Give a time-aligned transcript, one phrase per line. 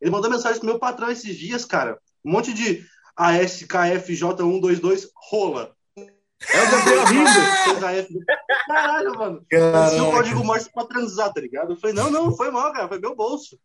[0.00, 1.98] Ele mandou mensagem pro meu patrão esses dias, cara.
[2.24, 2.84] Um monte de
[3.18, 5.74] ASKFJ122 rola.
[5.96, 8.24] É o Gabriel rindo.
[8.66, 9.46] Caralho, mano.
[9.50, 11.72] Esse o código Morse pra transar, tá ligado?
[11.72, 12.88] Eu falei, não, não, foi mal, cara.
[12.88, 13.58] Foi meu bolso.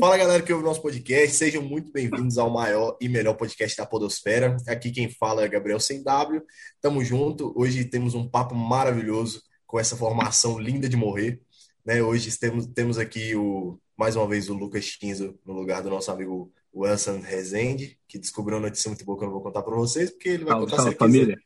[0.00, 3.76] Fala galera que ouve o nosso podcast, sejam muito bem-vindos ao maior e melhor podcast
[3.76, 4.56] da Podosfera.
[4.68, 6.40] Aqui quem fala é Gabriel Sem W.
[6.80, 7.52] Tamo junto.
[7.56, 11.42] Hoje temos um papo maravilhoso com essa formação linda de morrer.
[11.84, 12.00] Né?
[12.00, 16.12] Hoje temos, temos aqui o, mais uma vez o Lucas Chinzo no lugar do nosso
[16.12, 19.74] amigo Wilson Rezende, que descobriu uma notícia muito boa que eu não vou contar para
[19.74, 21.36] vocês, porque ele vai contar salve, se ele família.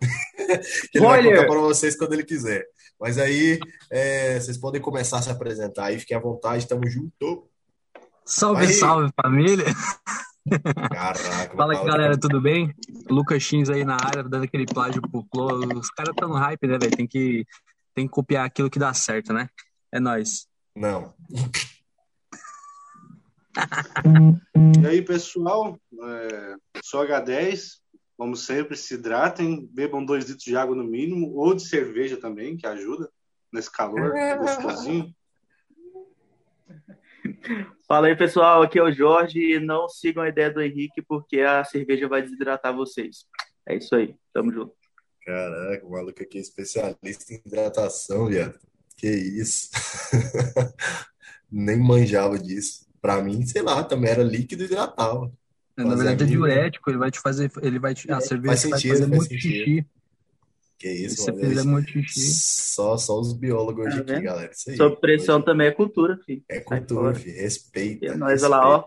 [0.00, 0.90] quiser.
[0.94, 2.66] ele vai contar para vocês quando ele quiser.
[2.98, 7.48] Mas aí é, vocês podem começar a se apresentar aí, fiquem à vontade, tamo junto.
[8.30, 8.72] Salve, aí.
[8.72, 9.64] salve família!
[10.92, 12.72] Caraca, Fala aí, galera, tudo bem?
[13.10, 15.78] Lucas Chins aí na área, dando aquele plágio pro Flo.
[15.78, 16.96] Os caras estão no hype, né, velho?
[16.96, 17.44] Tem que,
[17.92, 19.48] tem que copiar aquilo que dá certo, né?
[19.92, 20.46] É nóis.
[20.76, 21.12] Não.
[24.80, 25.76] e aí, pessoal?
[26.00, 27.80] É, sou H10.
[28.16, 32.56] Como sempre, se hidratem, bebam dois litros de água no mínimo, ou de cerveja também,
[32.56, 33.10] que ajuda
[33.52, 35.12] nesse calor gostosinho.
[37.86, 38.62] Fala aí, pessoal.
[38.62, 39.38] Aqui é o Jorge.
[39.38, 43.24] E não sigam a ideia do Henrique, porque a cerveja vai desidratar vocês.
[43.66, 44.14] É isso aí.
[44.32, 44.72] Tamo junto.
[45.24, 48.58] Caraca, o maluco aqui é especialista em hidratação, viado.
[48.96, 49.70] Que isso.
[51.50, 52.86] Nem manjava disso.
[53.00, 55.32] Pra mim, sei lá, também era líquido e hidratava.
[55.76, 56.90] Na verdade, é diurético.
[56.90, 57.50] Ele vai te fazer.
[57.62, 59.64] Ele vai te, a cerveja faz sentido, vai fazer faz muito sentido.
[59.64, 59.86] xixi.
[60.80, 61.44] Que isso, Você mano.
[61.46, 62.32] fizer muito xixi.
[62.32, 64.22] Só, só os biólogos hoje Tá aqui, vendo?
[64.22, 64.50] galera.
[64.50, 64.76] Isso aí.
[64.78, 66.42] Sob pressão também é cultura, filho.
[66.48, 67.36] É cultura, filho.
[67.36, 68.06] Respeita.
[68.06, 68.84] E é nóis, olha lá, ó.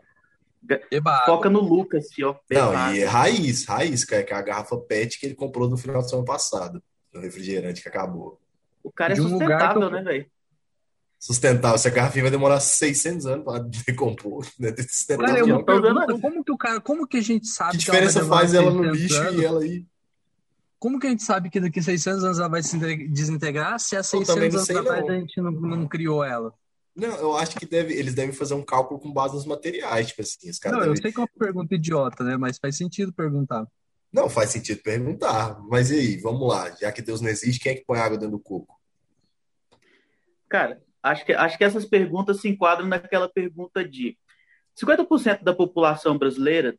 [0.89, 2.29] Eba, Foca no Lucas, filho.
[2.29, 2.35] ó.
[2.49, 5.77] Não, e é raiz, raiz, cara, que é a garrafa PET que ele comprou no
[5.77, 6.81] final do ano passado.
[7.13, 8.39] No refrigerante que acabou.
[8.83, 10.25] O cara é de um lugar sustentável, que né, velho?
[11.19, 11.75] Sustentável.
[11.75, 14.47] Essa garrafinha vai demorar 600 anos para decompor.
[14.59, 14.73] Né?
[14.89, 15.27] Sustentável.
[15.27, 16.19] Cara, eu não me tô vendo, pergunto não.
[16.21, 18.39] como que o cara, como que a gente sabe Que que ela vai diferença demorar
[18.41, 19.41] faz ela no 600 lixo anos?
[19.41, 19.85] e ela aí?
[20.83, 23.79] Como que a gente sabe que daqui a 600 anos ela vai se inte- desintegrar
[23.79, 25.09] se há Eu 600 também não anos sei, atrás não.
[25.09, 26.53] a gente não, não criou ela?
[26.93, 30.21] Não, eu acho que deve, eles devem fazer um cálculo com base nos materiais, tipo
[30.21, 32.35] assim, os caras Não, eu devem- sei que é uma pergunta idiota, né?
[32.35, 33.65] Mas faz sentido perguntar.
[34.11, 35.57] Não faz sentido perguntar.
[35.69, 36.69] Mas e aí, vamos lá.
[36.71, 38.77] Já que Deus não existe, quem é que põe água dentro do coco?
[40.49, 44.17] Cara, acho que, acho que essas perguntas se enquadram naquela pergunta de
[44.75, 46.77] 50% da população brasileira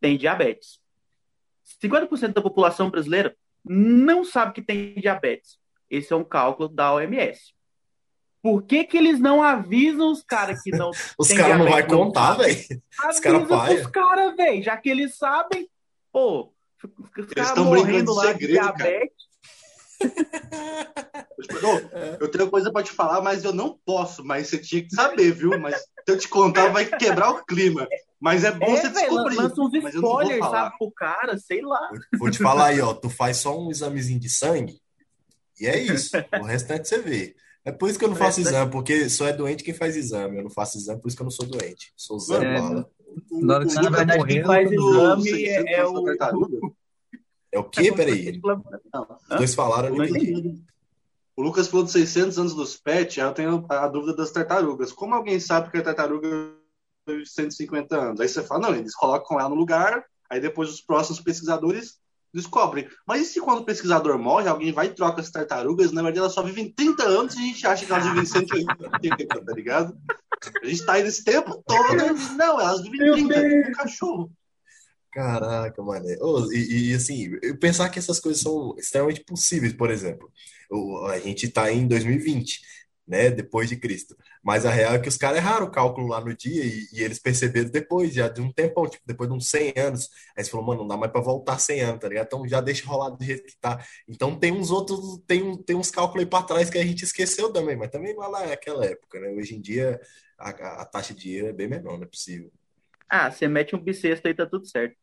[0.00, 0.79] tem diabetes.
[1.82, 5.58] 50% da população brasileira não sabe que tem diabetes.
[5.88, 7.52] Esse é um cálculo da OMS.
[8.42, 12.34] Por que, que eles não avisam os caras que não Os caras não vão contar,
[12.34, 12.56] velho.
[13.10, 13.74] Os cara Avisa paia.
[13.80, 15.68] pros caras, velho, já que eles sabem,
[16.10, 16.52] pô,
[17.18, 18.76] os caras morrendo de lá de segredo, cara.
[18.76, 19.30] diabetes.
[21.40, 21.80] Tipo, "Ô,
[22.20, 24.24] eu tenho coisa pra te falar, mas eu não posso.
[24.24, 25.58] Mas você tinha que saber, viu?
[25.58, 27.86] Mas se eu te contar, vai quebrar o clima.
[28.20, 29.36] Mas é bom É, você velho, descobrir.
[29.36, 30.64] lança uns mas eu não vou spoilers, falar.
[30.64, 31.88] sabe, pro cara, sei lá.
[31.90, 32.92] Vou- Vou te falar aí, ó.
[32.92, 34.78] Tu faz só um examezinho de sangue
[35.58, 36.10] e é isso.
[36.40, 37.34] O restante você vê.
[37.64, 39.96] É por isso que eu não faço restante- exame, porque só é doente quem faz
[39.96, 40.36] exame.
[40.38, 41.92] Eu não faço exame, por isso que eu não sou doente.
[41.96, 42.90] Sou Zé É, Bala.
[43.30, 46.74] Na hora que você Na vai verdade, quem morrendo, faz exame 600 é, é o.
[47.52, 47.92] É o quê?
[47.92, 48.40] Peraí.
[48.42, 48.62] Não,
[49.30, 50.30] Os dois falaram, eu entendi.
[50.32, 50.62] entendi.
[51.36, 54.92] O Lucas falou dos 600 anos dos pets, aí eu tenho a dúvida das tartarugas.
[54.92, 56.28] Como alguém sabe que a tartaruga
[57.06, 58.20] 150 anos?
[58.20, 61.98] Aí você fala, não, eles colocam ela no lugar, aí depois os próximos pesquisadores
[62.32, 62.88] descobrem.
[63.06, 66.20] Mas e se quando o pesquisador morre, alguém vai e troca as tartarugas, na verdade
[66.20, 69.98] elas só vivem 30 anos e a gente acha que elas vivem 180, tá ligado?
[70.62, 72.12] A gente tá aí nesse tempo todo, né?
[72.36, 74.32] não, elas vivem 30, tipo um cachorro.
[75.12, 76.16] Caraca, mané.
[76.20, 80.30] Ô, e, e, assim, eu pensar que essas coisas são extremamente possíveis, por exemplo.
[81.08, 82.60] A gente tá em 2020,
[83.10, 83.30] né?
[83.30, 84.16] Depois de Cristo.
[84.42, 87.02] Mas a real é que os caras erraram o cálculo lá no dia e, e
[87.02, 90.08] eles perceberam depois, já de um tempão, tipo, depois de uns 100 anos.
[90.36, 92.26] Aí você falou, mano, não dá mais pra voltar 100 anos, tá ligado?
[92.26, 93.84] Então já deixa rolar do jeito que tá.
[94.08, 97.52] Então tem uns outros, tem, tem uns cálculos aí pra trás que a gente esqueceu
[97.52, 99.28] também, mas também é lá naquela época, né?
[99.30, 100.00] Hoje em dia
[100.38, 102.50] a, a- a taxa de erro é bem menor, não é possível.
[103.08, 104.96] Ah, você mete um bissexto aí, tá tudo certo.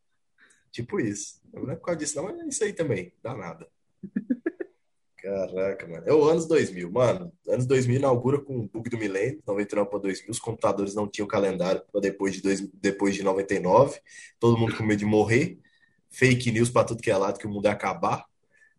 [0.71, 1.39] Tipo isso.
[1.53, 3.13] Não é por causa disso, não, mas é isso aí também.
[3.21, 3.68] Dá nada.
[5.27, 6.03] Caraca, mano.
[6.07, 7.33] É o anos 2000, mano.
[7.50, 10.31] Anos 2000 inaugura com o bug do milênio, 99 para 2000.
[10.31, 14.00] Os computadores não tinham calendário para depois de, dois, depois de 99.
[14.39, 15.59] Todo mundo com medo de morrer.
[16.09, 18.25] Fake news para tudo que é lado, que o mundo ia acabar.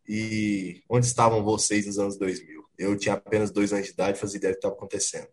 [0.08, 2.64] E onde estavam vocês nos anos 2000?
[2.78, 5.28] Eu tinha apenas dois anos de idade, fazia ideia do que estava acontecendo.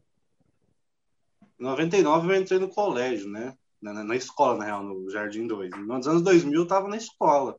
[1.57, 3.55] Em 99 eu entrei no colégio, né?
[3.81, 5.69] na, na escola, na real, no Jardim 2.
[5.87, 7.57] Nos anos 2000 eu tava na escola.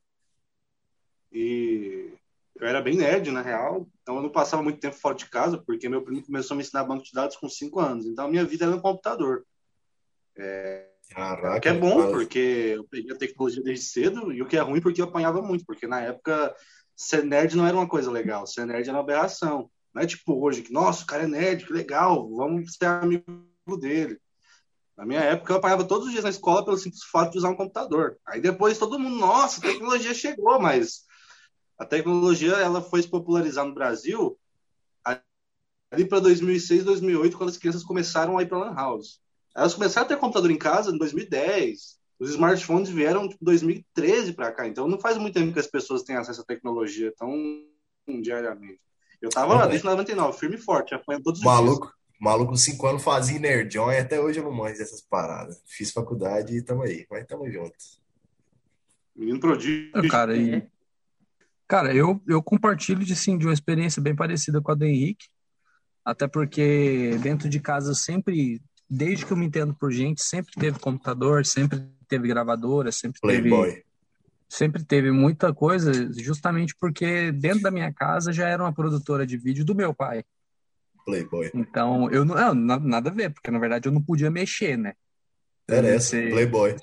[1.33, 2.13] E
[2.59, 5.59] eu era bem nerd, na real, então eu não passava muito tempo fora de casa,
[5.59, 8.07] porque meu primo começou a me ensinar banco de dados com 5 anos.
[8.07, 9.45] Então a minha vida era no computador.
[10.37, 14.57] É, Caraca, que é bom, porque eu peguei a tecnologia desde cedo, e o que
[14.57, 16.55] é ruim, porque eu apanhava muito, porque na época
[16.97, 19.71] ser nerd não era uma coisa legal, ser nerd era uma aberração.
[19.95, 23.25] Não é tipo hoje, que, nossa, o cara é nerd, que legal, vamos ser amigo
[23.79, 24.19] dele.
[24.97, 27.51] Na minha época, eu apanhava todos os dias na escola pelo simples fato de usar
[27.51, 28.19] um computador.
[28.27, 31.06] Aí depois todo mundo, nossa, a tecnologia chegou, mas
[31.79, 34.39] a tecnologia ela foi se popularizar no Brasil
[35.91, 39.21] ali para 2006, 2008, quando as crianças começaram a ir para lan house.
[39.55, 41.97] Elas começaram a ter computador em casa em 2010.
[42.19, 44.67] Os smartphones vieram tipo 2013 para cá.
[44.67, 47.37] Então não faz muito tempo que as pessoas têm acesso à tecnologia tão
[48.23, 48.81] diariamente.
[49.21, 51.55] Eu tava lá desde 99, firme e forte, apanhando todos os dias.
[51.55, 55.63] Maluco, maluco, cinco anos fazia nerdão e até hoje eu não manjo dessas paradas.
[55.65, 57.75] Fiz faculdade e tamo aí, mas tamo junto.
[59.15, 60.09] Menino prodígio.
[60.11, 60.63] Cara, e,
[61.67, 65.27] cara eu, eu compartilho de, sim, de uma experiência bem parecida com a do Henrique.
[66.05, 70.53] Até porque dentro de casa eu sempre, desde que eu me entendo por gente, sempre
[70.55, 73.83] teve computador, sempre teve gravadora, sempre teve, Playboy.
[74.49, 79.37] sempre teve muita coisa, justamente porque dentro da minha casa já era uma produtora de
[79.37, 80.25] vídeo do meu pai.
[81.05, 81.51] Playboy.
[81.55, 84.95] Então, eu não, não, nada a ver, porque na verdade eu não podia mexer, né?
[85.69, 86.77] Interessa, Você- Playboy.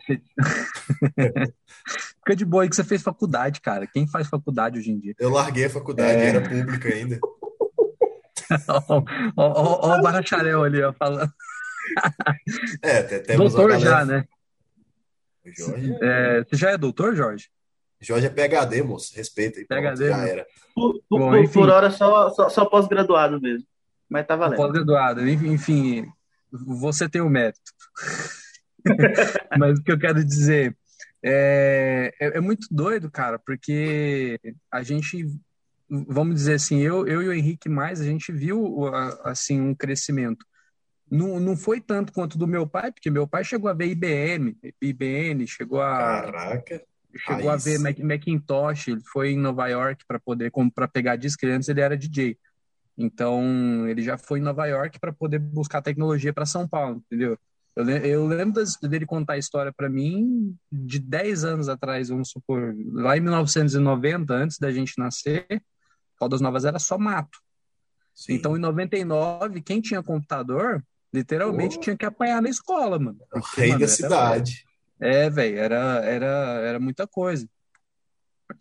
[2.20, 3.88] Fica de boa aí que você fez faculdade, cara.
[3.88, 5.16] Quem faz faculdade hoje em dia?
[5.20, 6.28] Eu larguei a faculdade, É.
[6.30, 7.20] era pública ainda.
[9.38, 11.32] Ó o Baracharel ali, ó, falando.
[12.82, 14.26] É, até temos Doutor já, né?
[15.46, 17.50] Jorge, É, você já é doutor, Jorge?
[18.00, 19.14] Jorge é PHD, moço.
[19.16, 19.66] Respeita aí.
[19.66, 20.30] pronto, PhD, já moço.
[20.30, 20.48] era.
[20.74, 23.68] Por, por- Bom, por hora, só, só, só pós-graduado mesmo.
[24.10, 24.58] Mas tá valendo.
[24.58, 25.28] Pós-graduado.
[25.28, 26.08] Enfim,
[26.52, 27.60] você tem o mérito.
[29.58, 30.76] Mas o que eu quero dizer
[31.24, 34.40] é, é, é muito doido, cara, porque
[34.72, 35.26] a gente,
[35.90, 39.74] vamos dizer assim, eu, eu e o Henrique mais, a gente viu a- assim um
[39.74, 40.46] crescimento.
[41.10, 44.58] Não, não foi tanto quanto do meu pai, porque meu pai chegou a ver IBM,
[44.82, 46.82] IBM, chegou a, Caraca.
[47.16, 47.64] chegou a raiz.
[47.64, 51.82] ver Mac- Macintosh, ele foi em Nova York para poder para pegar disco, antes ele
[51.82, 52.38] era DJ.
[52.98, 57.38] Então, ele já foi em Nova York para poder buscar tecnologia para São Paulo, entendeu?
[57.76, 62.76] Eu, eu lembro dele contar a história para mim de 10 anos atrás, vamos supor,
[62.94, 65.48] lá em 1990, antes da gente nascer,
[66.18, 67.40] Caldas Novas era só mato.
[68.14, 68.34] Sim.
[68.34, 71.82] Então, em 99, quem tinha computador, literalmente Pô.
[71.82, 73.20] tinha que apanhar na escola, mano.
[73.34, 74.66] o Porque, rei mano, da cidade.
[75.00, 76.28] é, velho, era, era,
[76.62, 77.48] era muita coisa.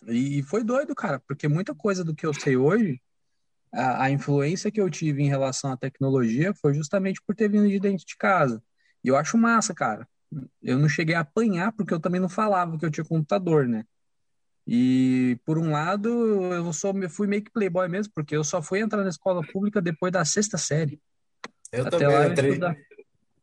[0.08, 2.98] E foi doido, cara, porque muita coisa do que eu sei hoje,
[3.70, 7.68] a, a influência que eu tive em relação à tecnologia foi justamente por ter vindo
[7.68, 8.62] de dentro de casa.
[9.04, 10.08] E eu acho massa, cara.
[10.62, 13.84] Eu não cheguei a apanhar porque eu também não falava que eu tinha computador, né?
[14.66, 16.08] E por um lado,
[16.54, 19.42] eu sou, eu fui meio que playboy mesmo, porque eu só fui entrar na escola
[19.42, 21.00] pública depois da sexta série.
[21.72, 22.60] Eu Até também lá eu entrei,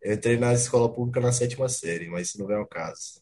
[0.01, 3.21] eu entrei na escola pública na sétima série, mas isso não é o caso.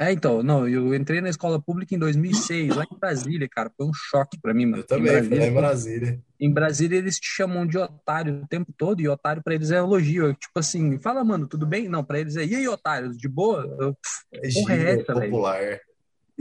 [0.00, 3.70] É, então, não, eu entrei na escola pública em 2006, lá em Brasília, cara.
[3.76, 4.78] Foi um choque pra mim, mano.
[4.78, 6.24] Eu Em também, fui lá Brasília, em Brasília.
[6.40, 9.76] em Brasília eles te chamam de otário o tempo todo, e otário pra eles é
[9.76, 10.24] elogio.
[10.28, 11.86] Eu, tipo assim, fala, mano, tudo bem?
[11.86, 13.62] Não, pra eles é, e aí, otário, de boa?
[13.78, 13.94] Eu,
[14.32, 15.30] É porra é essa, velho?
[15.30, 15.80] popular.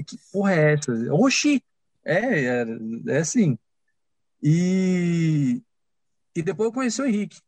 [0.07, 0.93] que porra é essa?
[1.13, 1.61] Oxi!
[2.05, 2.65] É, é,
[3.09, 3.57] é assim.
[4.41, 5.61] E,
[6.33, 7.39] e depois eu conheci o Henrique,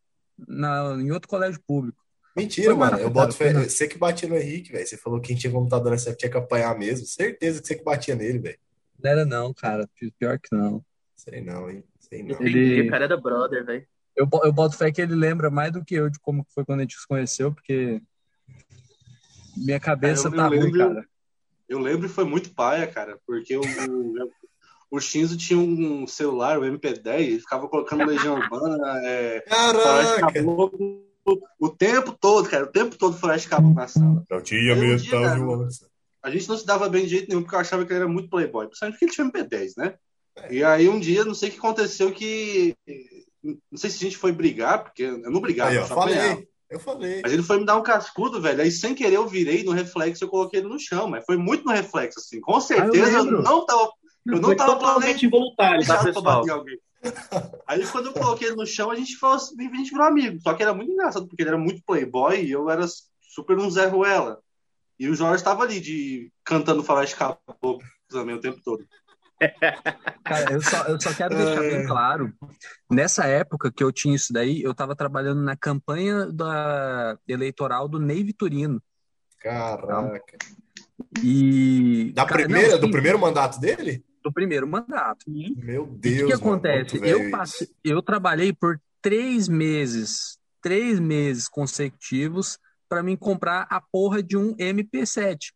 [0.46, 1.98] na, em outro colégio público.
[2.36, 2.98] Mentira, Foi mano.
[2.98, 3.70] Eu boto cara, fé.
[3.70, 4.88] Você que batia no Henrique, velho.
[4.88, 7.06] Você falou que quem tinha computador nessa época tinha que apanhar mesmo.
[7.06, 8.60] Certeza que você que batia nele, velho.
[9.04, 10.84] Não era não, cara, pior que não.
[11.16, 11.84] Sei não, hein?
[12.00, 12.42] Sei não.
[12.42, 13.86] Ele- o cara era brother, velho.
[14.16, 16.80] Eu, eu boto fé que ele lembra mais do que eu de como foi quando
[16.80, 18.02] a gente se conheceu, porque
[19.56, 21.06] minha cabeça eu tá ruim, lembro- cara.
[21.68, 23.62] Eu lembro e foi muito paia, cara, porque o,
[24.92, 30.34] o, Shinzo tinha um celular, o MP10, ele ficava colocando Legião Urbana, é, Caraca!
[31.60, 34.24] O tempo todo, cara, o tempo todo Floresta Caboclo na sala.
[34.44, 35.68] Tinha Eu metade tinha, de uma.
[36.24, 38.08] A gente não se dava bem de jeito nenhum, porque eu achava que ele era
[38.08, 39.96] muito playboy, principalmente porque ele tinha MP10, né?
[40.50, 42.76] E aí um dia, não sei o que aconteceu, que...
[43.44, 46.30] Não sei se a gente foi brigar, porque eu não brigava, Aí, eu só apanhava.
[46.30, 46.48] falei.
[46.70, 47.22] Eu falei.
[47.22, 48.62] Mas ele foi me dar um cascudo, velho.
[48.62, 51.08] Aí, sem querer, eu virei no reflexo e eu coloquei ele no chão.
[51.08, 52.40] Mas foi muito no reflexo, assim.
[52.40, 53.44] Com certeza eu, lembro.
[53.44, 53.92] não tava.
[54.26, 56.24] Eu não Foi tava totalmente involuntário, tá, pra pessoal?
[56.24, 56.80] bater em alguém.
[57.68, 60.40] Aí, quando eu coloquei ele no chão, a gente, falou, assim, a gente virou amigo.
[60.42, 62.86] Só que era muito engraçado, porque ele era muito playboy e eu era
[63.22, 64.40] super um Zé Ruela.
[65.00, 68.86] E o Jorge tava ali, de, cantando Faroeste Caboclo também o tempo todo.
[70.24, 72.32] Cara, eu só, eu só quero deixar bem claro.
[72.90, 78.00] Nessa época que eu tinha isso daí, eu tava trabalhando na campanha da eleitoral do
[78.00, 78.82] Ney Vitorino.
[79.40, 80.38] Caraca.
[81.24, 82.12] E.
[82.14, 84.06] Da cara, primeira, não, do sim, primeiro mandato dele?
[84.24, 85.26] Do primeiro mandato.
[85.28, 87.00] Meu E o Deus, que, que mano, acontece?
[87.00, 93.80] velho Eu passei, eu trabalhei por três meses, três meses consecutivos para mim comprar a
[93.82, 95.52] porra de um MP7.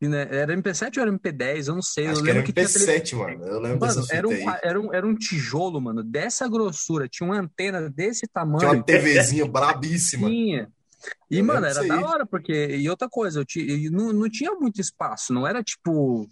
[0.00, 1.68] E, né, Era MP7 ou era MP10?
[1.68, 2.06] Eu não sei.
[2.06, 3.44] Acho eu que era lembro que tinha tele- MP7, mano.
[3.46, 7.08] Eu lembro Mano, dessa era um, era, um, era um tijolo, mano, dessa grossura.
[7.08, 8.58] Tinha uma antena desse tamanho.
[8.58, 10.28] Tinha uma TVzinha brabíssima.
[10.28, 10.70] Tinha.
[11.30, 12.52] E, Eu mano, era da hora, porque.
[12.76, 16.28] E outra coisa, eu e não, não tinha muito espaço, não era tipo.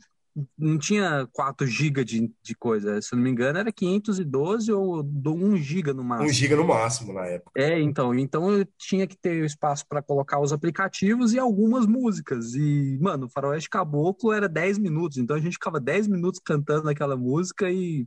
[0.58, 3.00] Não tinha 4 GB de, de coisa.
[3.00, 6.30] Se eu não me engano, era 512 ou do 1 GB no Um máximo.
[6.32, 7.52] giga no máximo na época.
[7.56, 12.52] É, então, então eu tinha que ter espaço para colocar os aplicativos e algumas músicas.
[12.54, 16.88] E, mano, o Faroeste Caboclo era 10 minutos, então a gente ficava 10 minutos cantando
[16.88, 18.04] aquela música e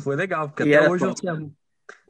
[0.00, 1.20] foi legal, porque E até hoje eu top.
[1.38, 1.50] sei.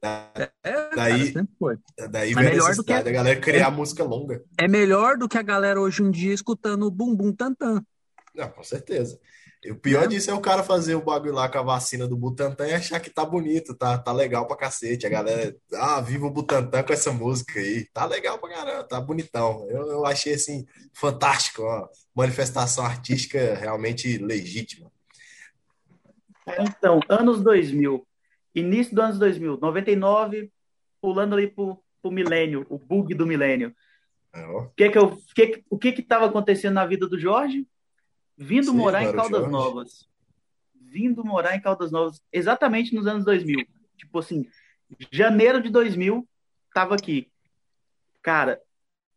[0.03, 1.77] Da- É, cara, Daí- sempre foi.
[2.11, 4.43] Daí veio a melhor do que- da galera criar música longa.
[4.59, 7.85] É melhor do que a galera hoje em dia escutando o Bum Bum Tantan.
[8.35, 9.19] Não, com certeza.
[9.65, 10.09] E o pior Né?
[10.09, 13.01] disso é o cara fazer o bagulho lá com a vacina do Butantan e achar
[13.01, 15.07] que tá bonito, tá, tá legal pra cacete.
[15.07, 17.87] A galera, ah, viva o Butantan com essa música aí.
[17.95, 19.67] Tá legal pra caramba, tá bonitão.
[19.71, 21.89] Eu, eu achei assim, fantástico, ó.
[22.15, 24.93] Manifestação artística realmente legítima.
[26.47, 28.07] Então, anos 2000,
[28.55, 30.53] início dos anos 2000, 99,
[31.01, 33.75] pulando ali pro, pro milênio, o bug do milênio.
[34.35, 34.47] É.
[34.47, 37.67] O que que eu, que, o que que estava acontecendo na vida do Jorge?
[38.37, 39.49] Vindo Sim, morar em Caldas.
[39.49, 40.09] Novas.
[40.81, 43.67] Vindo morar em Caldas Novas, exatamente nos anos 2000.
[43.97, 44.47] Tipo assim,
[45.11, 46.27] janeiro de 2000,
[46.73, 47.31] tava aqui.
[48.23, 48.61] Cara,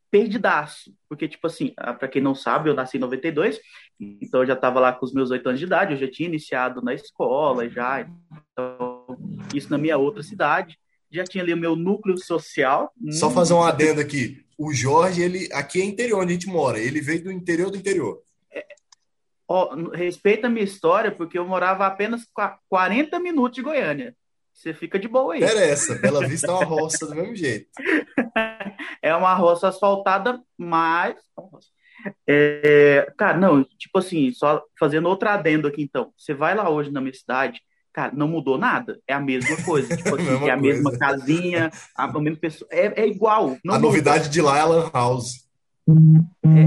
[0.10, 0.94] perdidaço.
[1.08, 3.60] Porque, tipo assim, ah, pra quem não sabe, eu nasci em 92,
[4.00, 6.30] então eu já tava lá com os meus oito anos de idade, eu já tinha
[6.30, 8.08] iniciado na escola, já.
[8.52, 9.18] Então,
[9.54, 10.78] isso na minha outra cidade.
[11.10, 12.92] Já tinha ali o meu núcleo social.
[13.12, 14.44] Só fazer um adendo aqui.
[14.58, 16.80] O Jorge, ele aqui é interior onde a gente mora.
[16.80, 18.22] Ele veio do interior do interior.
[19.50, 24.14] Ó, respeita a minha história, porque eu morava a apenas qua- 40 minutos de Goiânia.
[24.54, 25.44] Você fica de boa aí.
[25.44, 25.96] Interessa.
[25.96, 27.68] Bela Vista é uma roça do mesmo jeito.
[29.02, 31.16] É uma roça asfaltada, mas.
[32.28, 36.12] É, cara, não, tipo assim, só fazendo outro adendo aqui então.
[36.18, 37.62] Você vai lá hoje na minha cidade,
[37.94, 39.00] cara, não mudou nada.
[39.08, 39.96] É a mesma coisa.
[39.96, 40.98] Tipo assim, Mesma é a mesma coisa.
[41.00, 42.68] casinha, a mesma pessoa.
[42.72, 43.58] É, é igual.
[43.64, 43.88] Não a muda.
[43.88, 45.48] novidade de lá é a Lan House.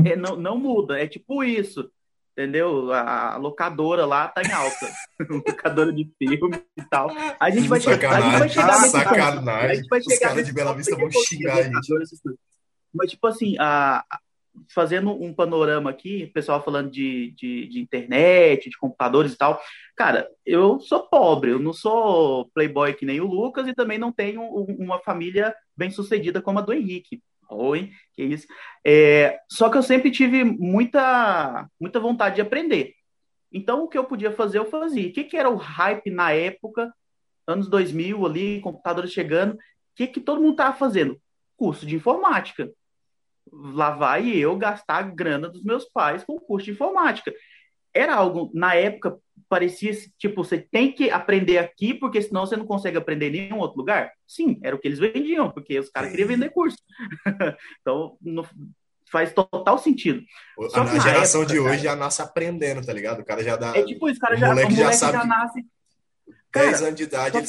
[0.06, 0.98] É- é- não, não muda.
[1.00, 1.90] É tipo isso.
[2.32, 2.92] Entendeu?
[2.92, 4.88] A, locadora lá tá em alta.
[5.28, 7.10] locadora de filme e tal.
[7.38, 8.48] A gente vai, chegar, a gente vai Sacanagem.
[8.50, 8.96] chegar nesse ponto.
[8.96, 9.76] A Sacanagem.
[9.76, 11.94] gente vai Os chegar caras de Bela Vista vão xingar a gente.
[12.94, 14.04] Mas, tipo assim, a,
[14.72, 19.60] fazendo um panorama aqui, o pessoal falando de, de, de internet, de computadores e tal.
[19.96, 24.12] Cara, eu sou pobre, eu não sou playboy que nem o Lucas e também não
[24.12, 27.20] tenho um- uma família bem sucedida como a do Henrique.
[27.50, 28.46] Oi, que isso.
[28.86, 32.94] É, só que eu sempre tive muita, muita vontade de aprender.
[33.52, 35.08] Então, o que eu podia fazer, eu fazia.
[35.08, 36.94] O que, que era o hype na época,
[37.46, 39.54] anos 2000 ali, computadores chegando?
[39.54, 39.58] O
[39.96, 41.20] que, que todo mundo estava fazendo?
[41.56, 42.70] Curso de informática.
[43.52, 47.34] Lá vai eu gastar a grana dos meus pais com curso de informática.
[47.92, 52.66] Era algo, na época, parecia tipo, você tem que aprender aqui, porque senão você não
[52.66, 54.12] consegue aprender em nenhum outro lugar.
[54.26, 56.78] Sim, era o que eles vendiam, porque os caras queriam vender curso.
[57.80, 58.46] então, não-
[59.10, 60.22] faz total sentido.
[60.68, 63.20] Só A, a geração época, de hoje cara- já nasce aprendendo, tá ligado?
[63.20, 65.66] O cara já dá É tipo isso, cara, já, moleque moleque, já já, sabe- nasce.
[66.54, 67.46] 10 cara, anos de idade, só- ele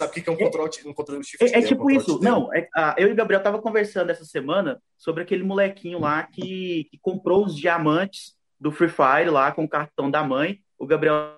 [0.00, 2.20] sabe o que é um controle, um controle shift É, é um tipo controle isso.
[2.22, 6.24] Não, é- ah, eu e o Gabriel tava conversando essa semana sobre aquele molequinho lá
[6.24, 10.60] que, que comprou os diamantes do Free Fire lá com o cartão da mãe.
[10.78, 11.34] O Gabriel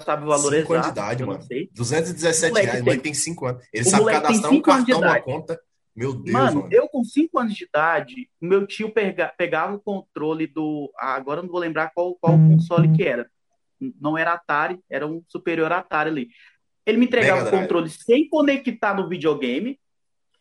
[0.00, 0.94] sabe o valor Cinco anos exato.
[0.94, 1.42] de idade, mano.
[1.42, 1.68] sei.
[1.74, 3.64] 217 Moleque reais, tem- moleque tem 5 anos.
[3.72, 5.24] Ele o sabe cadastrar um cinco anos de cartão idade.
[5.24, 5.60] conta.
[5.94, 6.68] Meu Deus, Mano, mano.
[6.72, 10.92] eu com 5 anos de idade, meu tio pega- pegava o controle do.
[10.98, 13.30] ah, agora não vou lembrar qual, qual console que era.
[14.00, 16.28] Não era Atari, era um superior Atari ali.
[16.84, 17.62] Ele me entregava Mega o Drive.
[17.62, 19.78] controle sem conectar no videogame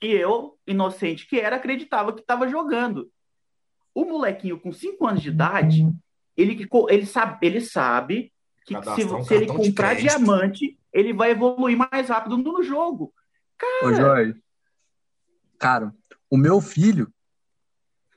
[0.01, 3.09] e eu, inocente que era, acreditava que estava jogando.
[3.93, 5.87] O molequinho com 5 anos de idade,
[6.37, 8.31] ele, ele, sabe, ele sabe
[8.65, 13.13] que se, Cadastrar um se ele comprar diamante, ele vai evoluir mais rápido no jogo.
[13.83, 14.35] Ô, Jorge,
[15.59, 15.93] cara,
[16.29, 17.11] o meu filho,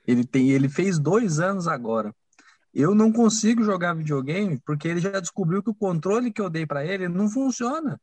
[0.07, 2.15] ele tem, ele fez dois anos agora.
[2.75, 6.67] Eu não consigo jogar videogame porque ele já descobriu que o controle que eu dei
[6.67, 8.01] pra ele não funciona.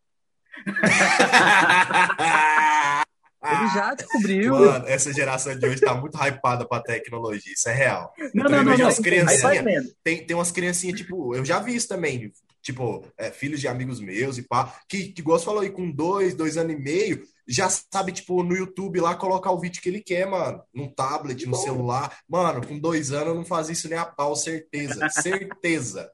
[3.51, 4.53] Ele já descobriu.
[4.55, 8.13] Mano, essa geração de hoje tá muito hypada pra tecnologia, isso é real.
[8.17, 8.87] Não, Então, não, não, não.
[8.87, 9.41] as Aí criancinhas.
[9.41, 9.89] vai vendo.
[10.03, 12.31] Tem, tem umas criancinhas, tipo, eu já vi isso também.
[12.61, 16.33] tipo, é, filhos de amigos meus e pá, que, que gosto falou aí, com dois,
[16.33, 20.01] dois anos e meio, já sabe, tipo, no YouTube lá, colocar o vídeo que ele
[20.01, 20.63] quer, mano.
[20.73, 22.17] Num tablet, no celular.
[22.27, 25.07] Mano, com dois anos eu não fazia isso nem a pau, certeza.
[25.13, 26.09] certeza.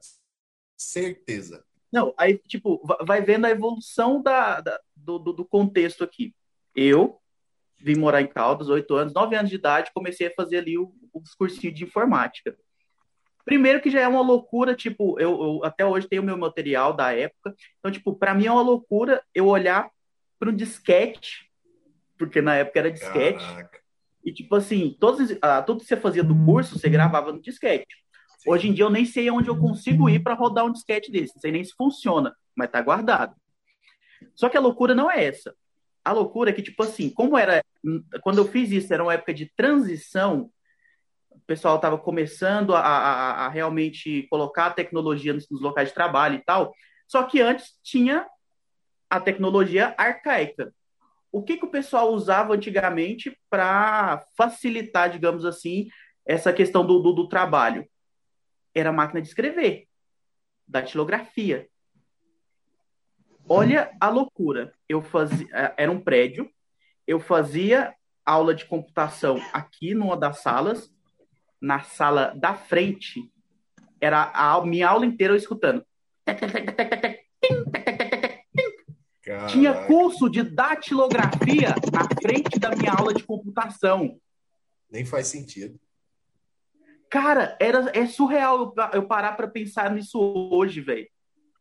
[0.76, 1.64] certeza.
[1.92, 6.34] Não, aí, tipo, vai vendo a evolução da, da do, do contexto aqui.
[6.74, 7.18] Eu
[7.82, 10.92] vim morar em Caldas, oito anos, nove anos de idade, comecei a fazer ali o,
[11.12, 12.56] os cursinhos de informática.
[13.44, 16.92] Primeiro que já é uma loucura, tipo, eu, eu até hoje tenho o meu material
[16.92, 19.90] da época, então, tipo, para mim é uma loucura eu olhar
[20.38, 21.50] para um disquete,
[22.16, 23.80] porque na época era disquete, Caraca.
[24.24, 27.96] e tipo assim, todos, ah, tudo que você fazia do curso, você gravava no disquete.
[28.38, 28.50] Sim.
[28.50, 31.34] Hoje em dia eu nem sei onde eu consigo ir para rodar um disquete desse,
[31.34, 33.34] não sei nem se funciona, mas tá guardado.
[34.36, 35.54] Só que a loucura não é essa.
[36.04, 37.64] A loucura é que, tipo assim, como era.
[38.22, 40.50] Quando eu fiz isso, era uma época de transição,
[41.30, 45.94] o pessoal estava começando a, a, a, realmente colocar a tecnologia nos, nos locais de
[45.94, 46.72] trabalho e tal.
[47.06, 48.26] Só que antes tinha
[49.10, 50.72] a tecnologia arcaica.
[51.30, 55.88] O que, que o pessoal usava antigamente para facilitar, digamos assim,
[56.26, 57.86] essa questão do, do, do trabalho?
[58.74, 59.86] Era a máquina de escrever,
[60.66, 61.68] datilografia.
[63.54, 64.72] Olha a loucura.
[64.88, 66.50] Eu fazia, é, era um prédio,
[67.06, 67.94] eu fazia
[68.24, 70.90] aula de computação aqui numa das salas,
[71.60, 73.30] na sala da frente,
[74.00, 75.84] era a minha aula inteira eu escutando.
[79.22, 79.46] Caraca.
[79.48, 84.18] Tinha curso de datilografia na frente da minha aula de computação.
[84.90, 85.78] Nem faz sentido.
[87.10, 90.18] Cara, era, é surreal eu, eu parar para pensar nisso
[90.50, 91.06] hoje, velho.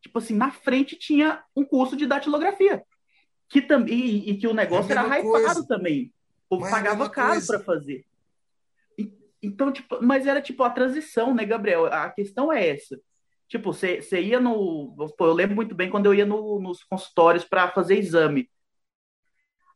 [0.01, 2.84] Tipo assim, na frente tinha um curso de datilografia.
[3.48, 6.12] Que também, e, e que o negócio é era hypado também.
[6.50, 8.05] O povo é pagava caro para fazer.
[8.98, 11.86] E, então, tipo, mas era tipo a transição, né, Gabriel?
[11.86, 13.00] A questão é essa.
[13.48, 14.96] Tipo, você ia no.
[15.17, 18.50] Pô, eu lembro muito bem quando eu ia no, nos consultórios para fazer exame.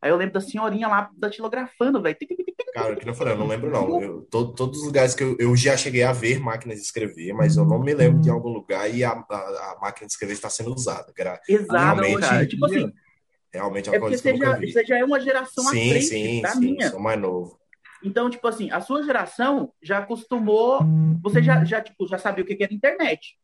[0.02, 2.18] Aí eu lembro da senhorinha lá datilografando, velho.
[2.76, 4.02] Cara, que não falei, eu não lembro não.
[4.02, 7.32] Eu, todo, todos os lugares que eu, eu já cheguei a ver máquinas de escrever,
[7.32, 10.34] mas eu não me lembro de algum lugar e a, a, a máquina de escrever
[10.34, 11.14] está sendo usada.
[11.18, 12.46] Era, Exato, realmente, cara.
[12.46, 12.92] Tipo assim,
[13.54, 16.06] realmente é, é coisa que você já, você já é uma geração sim, à frente
[16.06, 16.90] sim, da sim, minha.
[16.90, 17.58] sou mais novo.
[18.04, 20.82] Então, tipo assim, a sua geração já acostumou,
[21.24, 23.38] você já, já, tipo, já sabia o que era internet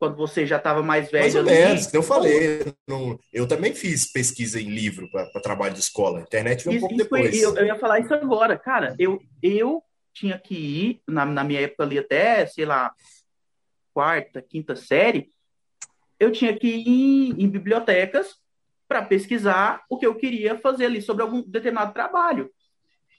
[0.00, 1.22] quando você já estava mais velho?
[1.24, 2.74] Mais ou menos, que eu falei.
[2.88, 6.20] Não, eu também fiz pesquisa em livro para trabalho de escola.
[6.20, 7.28] A internet veio um pouco depois.
[7.28, 8.58] Foi, eu, eu, ia falar isso agora.
[8.58, 9.82] Cara, eu, eu
[10.14, 12.90] tinha que ir, na, na minha época ali até, sei lá,
[13.92, 15.30] quarta, quinta série,
[16.18, 18.36] eu tinha que ir em, em bibliotecas
[18.88, 22.50] para pesquisar o que eu queria fazer ali sobre algum determinado trabalho.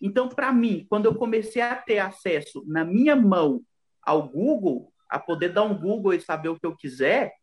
[0.01, 3.61] Então, para mim, quando eu comecei a ter acesso na minha mão
[4.01, 7.33] ao Google, a poder dar um Google e saber o que eu quiser,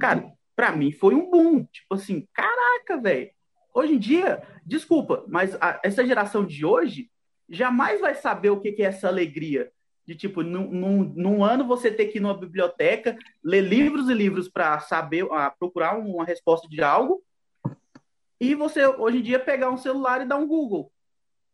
[0.00, 1.64] cara, para mim foi um boom.
[1.64, 3.30] Tipo assim, caraca, velho.
[3.74, 7.10] Hoje em dia, desculpa, mas a, essa geração de hoje
[7.48, 9.70] jamais vai saber o que, que é essa alegria.
[10.06, 14.14] De tipo, num, num, num, ano você ter que ir numa biblioteca, ler livros e
[14.14, 17.22] livros para saber, a, procurar uma resposta de algo,
[18.40, 20.90] e você hoje em dia pegar um celular e dar um Google.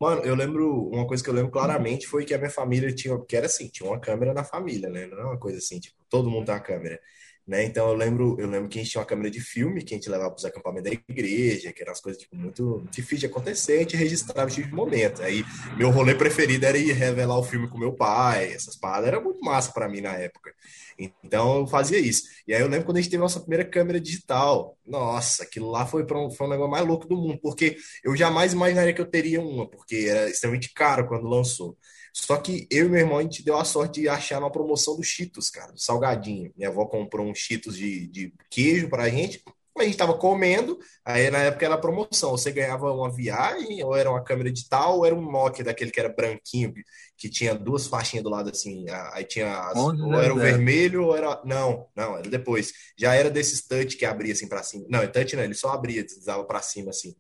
[0.01, 3.19] Mano, eu lembro, uma coisa que eu lembro claramente foi que a minha família tinha,
[3.25, 5.07] que era assim, tinha uma câmera na família, né?
[5.07, 7.01] Não é uma coisa assim, tipo, todo mundo tem uma câmera.
[7.47, 7.65] Né?
[7.65, 9.97] Então eu lembro, eu lembro que a gente tinha uma câmera de filme que a
[9.97, 13.27] gente levava para os acampamentos da igreja, que eram as coisas tipo, muito difíceis de
[13.27, 15.23] acontecer, a gente registrava esse tipo momento.
[15.23, 15.45] Aí
[15.77, 19.45] meu rolê preferido era ir revelar o filme com meu pai, essas paradas era muito
[19.45, 20.53] massa para mim na época.
[20.99, 22.25] Então eu fazia isso.
[22.49, 24.77] E aí eu lembro quando a gente teve a nossa primeira câmera digital.
[24.85, 28.55] Nossa, aquilo lá foi, um, foi um negócio mais louco do mundo, porque eu jamais
[28.55, 31.77] imaginaria que eu teria uma, porque era extremamente caro quando lançou.
[32.19, 34.97] Só que eu e meu irmão, a gente deu a sorte de achar uma promoção
[34.97, 36.51] do Cheetos, cara, do salgadinho.
[36.57, 39.43] Minha avó comprou um Cheetos de, de queijo pra gente.
[39.77, 42.31] A gente tava comendo, aí na época era promoção.
[42.31, 46.01] Você ganhava uma viagem, ou era uma câmera digital, ou era um Nokia daquele que
[46.01, 46.73] era branquinho,
[47.19, 48.87] que tinha duas faixinhas do lado assim.
[49.13, 49.55] Aí tinha.
[49.69, 51.43] As, ou era o vermelho, ou era.
[51.45, 52.73] Não, não, era depois.
[52.99, 54.87] Já era desses touch que abria assim pra cima.
[54.89, 57.15] Não, é touch não, ele só abria, deslizava pra cima assim.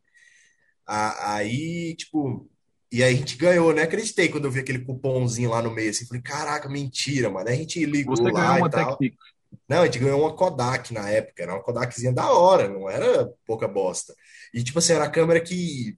[0.86, 2.48] Aí, tipo,
[2.96, 3.82] e aí a gente ganhou, né?
[3.82, 7.46] Acreditei quando eu vi aquele cupomzinho lá no meio, assim, falei, caraca, mentira, mano.
[7.46, 8.98] Aí a gente ligou Você lá e tal.
[9.68, 13.30] Não, a gente ganhou uma Kodak na época, era uma Kodakzinha da hora, não era
[13.46, 14.14] pouca bosta.
[14.54, 15.94] E tipo assim, era a câmera que,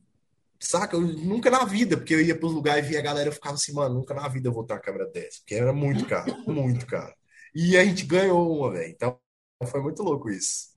[0.58, 3.32] saca, eu nunca na vida, porque eu ia pros lugares e via a galera, eu
[3.32, 6.04] ficava assim, mano, nunca na vida eu vou ter uma câmera dessa, porque era muito
[6.04, 7.14] caro, muito caro.
[7.54, 8.90] E a gente ganhou uma, velho.
[8.90, 9.20] Então
[9.66, 10.76] foi muito louco isso.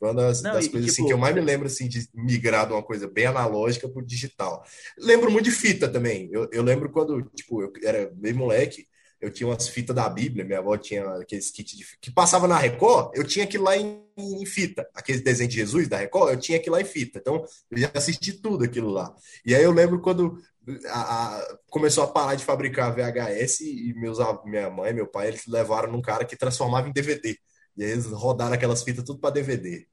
[0.00, 1.86] Foi uma das, Não, das e, coisas tipo, assim, que eu mais me lembro assim,
[1.86, 4.64] de migrar de uma coisa bem analógica para o digital.
[4.98, 6.30] Lembro muito de fita também.
[6.32, 8.86] Eu, eu lembro quando tipo, eu era bem moleque,
[9.20, 12.56] eu tinha umas fitas da Bíblia, minha avó tinha aqueles kits de, que passava na
[12.56, 14.88] Record, eu tinha aquilo lá em, em fita.
[14.94, 17.18] Aquele desenho de Jesus da Record, eu tinha aquilo lá em fita.
[17.18, 19.14] Então, eu já assisti tudo aquilo lá.
[19.44, 20.38] E aí eu lembro quando
[20.86, 25.46] a, a, começou a parar de fabricar VHS e meus, minha mãe, meu pai, eles
[25.46, 27.36] levaram num cara que transformava em DVD.
[27.76, 29.86] E aí eles rodaram aquelas fitas tudo para DVD.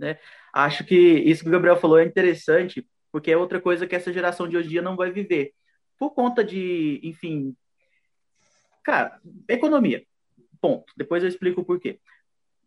[0.00, 0.18] Né?
[0.52, 4.12] Acho que isso que o Gabriel falou é interessante, porque é outra coisa que essa
[4.12, 5.52] geração de hoje em dia não vai viver.
[5.98, 7.54] Por conta de, enfim,
[8.82, 10.02] Cara, economia.
[10.60, 10.92] Ponto.
[10.96, 11.98] Depois eu explico o porquê.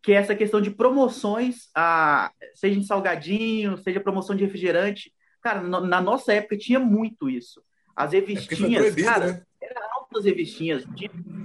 [0.02, 5.12] Que é essa questão de promoções, a, seja em salgadinho, seja promoção de refrigerante.
[5.40, 7.62] Cara, no, na nossa época tinha muito isso.
[7.96, 9.42] As é revistinhas, é cara, né?
[9.62, 10.84] eram altas revistinhas.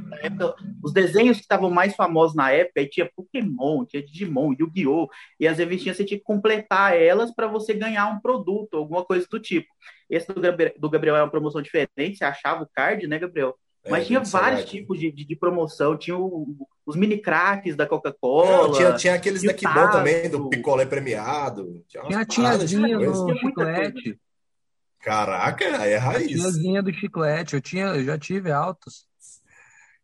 [0.09, 4.53] Tinha, época, os desenhos que estavam mais famosos na época, aí tinha Pokémon, tinha Digimon,
[4.59, 5.07] Yu-Gi-Oh!
[5.39, 9.27] E as revistinhas você tinha que completar elas para você ganhar um produto, alguma coisa
[9.29, 9.67] do tipo.
[10.09, 13.55] Esse do Gabriel, do Gabriel é uma promoção diferente, você achava o card, né, Gabriel?
[13.83, 15.97] É, Mas tinha vários tipos de, de, de, promoção.
[15.97, 18.75] Tinha o, os mini craques da Coca-Cola.
[18.75, 21.83] Tinha, tinha aqueles daqui bom também, do picolé premiado.
[21.87, 24.19] Tinha, tinha a tiazinha do chiclete.
[24.99, 26.39] Caraca, é raiz.
[26.39, 27.55] A tiazinha do chiclete.
[27.55, 29.07] Eu, tinha, eu já tive altos.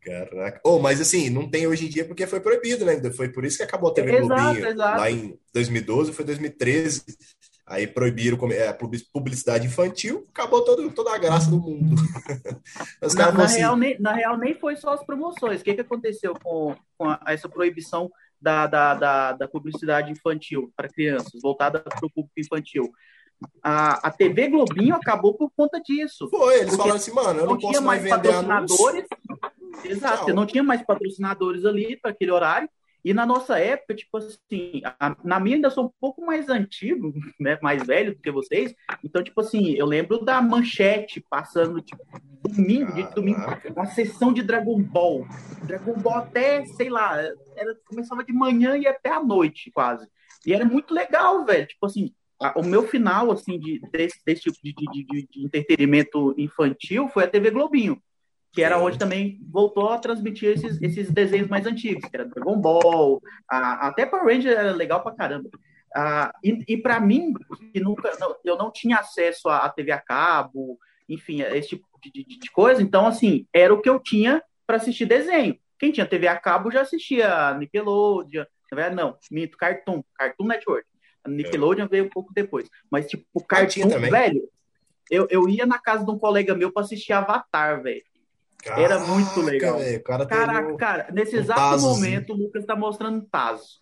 [0.06, 0.62] Caraca.
[0.64, 3.02] Oh, mas assim, não tem hoje em dia porque foi proibido, né?
[3.12, 4.68] Foi por isso que acabou a TV exato, Globinho.
[4.68, 5.00] Exato.
[5.00, 7.04] Lá em 2012, foi 2013.
[7.68, 8.78] Aí proibiram é, a
[9.12, 11.96] publicidade infantil, acabou todo, toda a graça do mundo.
[13.18, 15.62] na, na, real, nem, na real, nem foi só as promoções.
[15.62, 20.72] O que, que aconteceu com, com a, essa proibição da, da, da, da publicidade infantil
[20.78, 22.94] para crianças, voltada para o público infantil?
[23.64, 26.30] A, a TV Globinho acabou por conta disso.
[26.30, 28.36] Foi, eles falaram assim, mano, eu não, não posso mais, mais vender
[29.84, 32.70] Exato, não tinha mais patrocinadores ali para aquele horário.
[33.06, 37.14] E na nossa época, tipo assim, a, na minha ainda sou um pouco mais antigo,
[37.40, 38.74] né, mais velho do que vocês.
[39.04, 42.02] Então, tipo assim, eu lembro da manchete passando, tipo,
[42.42, 43.42] domingo, de domingo,
[43.76, 45.24] uma sessão de Dragon Ball.
[45.62, 47.16] Dragon Ball até, sei lá,
[47.56, 50.08] era, começava de manhã e até à noite, quase.
[50.44, 51.68] E era muito legal, velho.
[51.68, 52.12] Tipo assim,
[52.42, 57.08] a, o meu final, assim, de, desse, desse tipo de, de, de, de entretenimento infantil
[57.10, 58.02] foi a TV Globinho
[58.56, 62.58] que era onde também voltou a transmitir esses, esses desenhos mais antigos, que era Dragon
[62.58, 65.50] Ball, a, até Power Ranger era legal pra caramba.
[65.94, 67.34] Ah, e e para mim,
[67.74, 72.24] que nunca, não, eu não tinha acesso à TV a cabo, enfim, esse tipo de,
[72.24, 75.60] de, de coisa, então, assim, era o que eu tinha para assistir desenho.
[75.78, 78.46] Quem tinha TV a cabo já assistia Nickelodeon,
[78.96, 80.88] não, mito, Cartoon, Cartoon Network.
[81.26, 82.70] A Nickelodeon veio um pouco depois.
[82.90, 84.48] Mas, tipo, o Cartoon, velho,
[85.12, 88.04] eu, eu ia na casa de um colega meu para assistir Avatar, velho.
[88.66, 89.78] Caraca, Era muito legal.
[89.78, 93.78] Véio, cara Caraca, um, cara, nesse um exato tazo, momento o Lucas tá mostrando Tazo.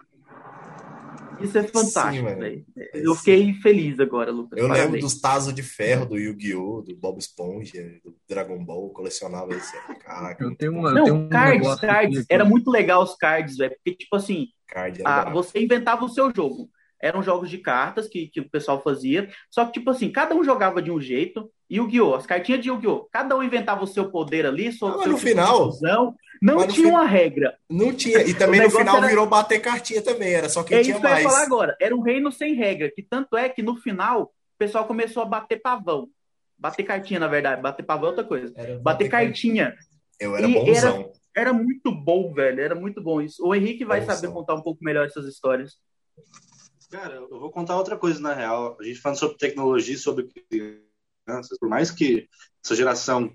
[1.39, 2.65] Isso é fantástico, velho.
[2.93, 4.59] Eu fiquei feliz agora, Lucas.
[4.59, 4.85] Eu Parabéns.
[4.85, 9.75] lembro dos Tazos de ferro do Yu-Gi-Oh!, do Bob Esponja, do Dragon Ball, colecionava esse.
[9.99, 10.43] Caraca.
[10.43, 10.91] Eu tenho uma.
[10.91, 12.19] Não, tenho um cards, cards.
[12.19, 13.75] Aqui, era muito legal os cards, velho.
[13.75, 14.47] Porque, tipo assim,
[15.03, 16.69] a, você inventava o seu jogo
[17.03, 19.29] eram jogos de cartas que, que o pessoal fazia.
[19.51, 21.51] Só que, tipo assim, cada um jogava de um jeito.
[21.73, 22.13] Yu-Gi-Oh!
[22.13, 23.07] As cartinhas de Yu-Gi-Oh!
[23.11, 25.71] Cada um inventava o seu poder ali, sua, ah, no final.
[26.41, 27.57] Não tinha uma regra.
[27.69, 28.19] Não tinha.
[28.21, 29.07] E também no final era...
[29.07, 30.33] virou bater cartinha também.
[30.33, 31.05] Era só quem é tinha mais.
[31.05, 31.77] É isso que eu ia falar agora.
[31.81, 32.91] Era um reino sem regra.
[32.93, 36.07] Que tanto é que no final o pessoal começou a bater pavão.
[36.57, 37.61] Bater cartinha, na verdade.
[37.61, 38.53] Bater pavão é outra coisa.
[38.55, 39.73] Era bater, bater cartinha.
[40.19, 40.99] Eu era e bonzão.
[41.35, 42.61] Era, era, muito bom, velho.
[42.61, 43.43] Era muito bom isso.
[43.43, 44.15] O Henrique vai bonzão.
[44.15, 45.77] saber contar um pouco melhor essas histórias.
[46.91, 48.77] Cara, eu vou contar outra coisa na real.
[48.79, 50.29] A gente falando sobre tecnologia, sobre
[51.25, 52.27] crianças, por mais que
[52.63, 53.31] essa geração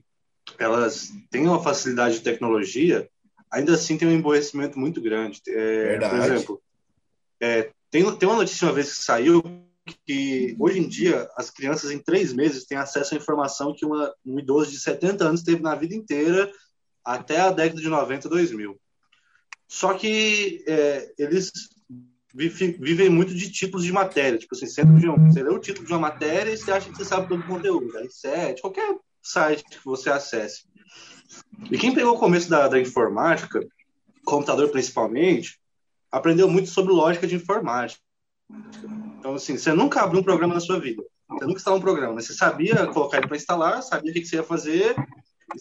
[0.59, 3.09] elas tenham uma facilidade de tecnologia,
[3.51, 5.43] ainda assim tem um emborrecimento muito grande.
[5.49, 6.63] É, por exemplo,
[7.41, 9.43] é, tem, tem uma notícia uma vez que saiu
[10.07, 14.15] que hoje em dia as crianças em três meses têm acesso à informação que uma,
[14.25, 16.51] um idoso de 70 anos teve na vida inteira
[17.05, 18.79] até a década de 90, 2000.
[19.67, 21.51] Só que é, eles
[22.35, 24.39] vivem muito de títulos de matéria.
[24.39, 24.67] Tipo assim,
[24.99, 27.29] de um, você lê o título de uma matéria e você acha que você sabe
[27.29, 27.97] todo o conteúdo.
[27.97, 30.65] Aí sete, qualquer site que você acesse.
[31.71, 33.61] E quem pegou o começo da, da informática,
[34.25, 35.59] computador principalmente,
[36.11, 38.01] aprendeu muito sobre lógica de informática.
[39.19, 41.03] Então, assim, você nunca abriu um programa na sua vida.
[41.29, 44.25] Você nunca instalou um programa, mas você sabia colocar ele para instalar, sabia o que
[44.25, 44.97] você ia fazer,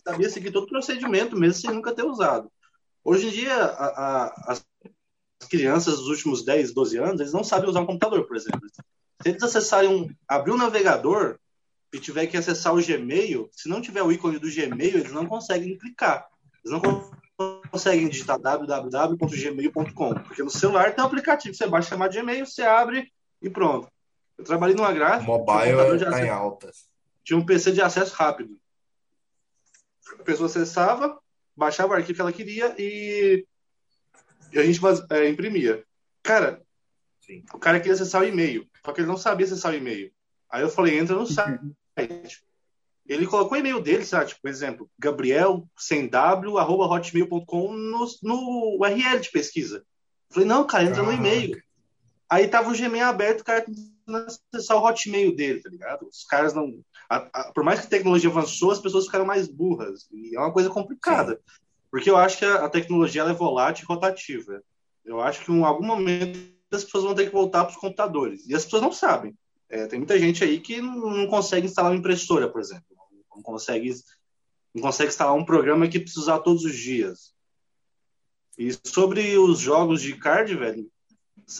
[0.05, 2.49] sabia seguir todo o procedimento, mesmo sem nunca ter usado.
[3.03, 3.85] Hoje em dia, a,
[4.25, 4.65] a, as
[5.45, 8.61] crianças dos últimos 10, 12 anos, eles não sabem usar um computador, por exemplo.
[9.21, 11.37] Se eles acessarem um, abrir um navegador
[11.93, 15.25] e tiver que acessar o Gmail, se não tiver o ícone do Gmail, eles não
[15.25, 16.27] conseguem clicar.
[16.63, 17.11] Eles não
[17.71, 22.63] conseguem digitar www.gmail.com, porque no celular tem um aplicativo, você baixa chamar de Gmail, você
[22.63, 23.87] abre e pronto.
[24.37, 25.31] Eu trabalhei numa gráfica.
[25.31, 26.71] Mobile um tá em alta.
[27.23, 28.57] Tinha um PC de acesso rápido.
[30.19, 31.19] A pessoa acessava,
[31.55, 33.45] baixava o arquivo que ela queria e,
[34.51, 34.79] e a gente
[35.09, 35.83] é, imprimia.
[36.23, 36.61] Cara,
[37.21, 37.43] Sim.
[37.53, 40.11] o cara queria acessar o e-mail, só que ele não sabia acessar o e-mail.
[40.49, 42.43] Aí eu falei, entra no site.
[43.07, 44.27] Ele colocou o e-mail dele, sabe?
[44.27, 49.77] Tipo, por exemplo, gabriel sem w, arroba hotmail.com no, no URL de pesquisa.
[49.77, 51.57] Eu falei, não, cara, entra no e-mail.
[52.29, 53.65] Aí tava o Gmail aberto, o cara
[54.53, 56.07] acessar o hotmail dele, tá ligado?
[56.07, 56.81] Os caras não.
[57.09, 60.07] A, a, por mais que a tecnologia avançou, as pessoas ficaram mais burras.
[60.11, 61.35] E é uma coisa complicada.
[61.35, 61.66] Sim.
[61.97, 64.63] Porque eu acho que a, a tecnologia é volátil e rotativa.
[65.03, 66.37] Eu acho que em algum momento
[66.71, 68.47] as pessoas vão ter que voltar para os computadores.
[68.47, 69.35] E as pessoas não sabem.
[69.67, 72.85] É, tem muita gente aí que não, não, consegue instalar uma impressora, por exemplo.
[73.35, 73.95] Não consegue,
[74.75, 77.33] não consegue instalar um programa que precisa usar todos os dias.
[78.59, 80.87] E sobre os jogos de card, velho,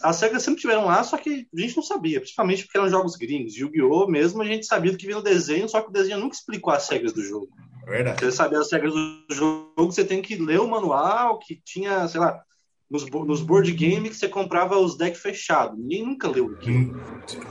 [0.04, 3.16] as regras sempre tiveram lá, só que a gente não sabia, principalmente porque eram jogos
[3.16, 3.56] gringos.
[3.56, 4.06] Yu-Gi-Oh!
[4.06, 6.72] mesmo, a gente sabia do que vinha no desenho, só que o desenho nunca explicou
[6.72, 7.50] as regras do jogo.
[7.88, 8.20] É verdade.
[8.20, 12.20] Você saber as regras do jogo, você tem que ler o manual, que tinha, sei
[12.20, 12.44] lá,
[12.90, 15.80] nos, nos board games que você comprava os decks fechados.
[15.80, 17.02] Ninguém nunca leu aquilo.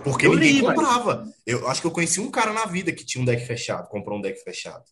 [0.05, 1.25] Porque eu ninguém li, comprava.
[1.25, 1.35] Mas...
[1.47, 4.19] Eu acho que eu conheci um cara na vida que tinha um deck fechado, comprou
[4.19, 4.85] um deck fechado.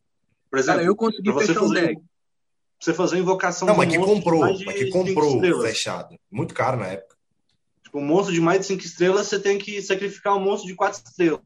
[0.50, 2.00] Por exemplo, cara, eu consegui fechar um deck.
[2.80, 6.16] Você fazer invocação Não, mas que comprou, mas que comprou fechado.
[6.30, 7.13] Muito caro na época
[7.98, 11.02] um monstro de mais de 5 estrelas, você tem que sacrificar um monstro de 4
[11.04, 11.40] estrelas.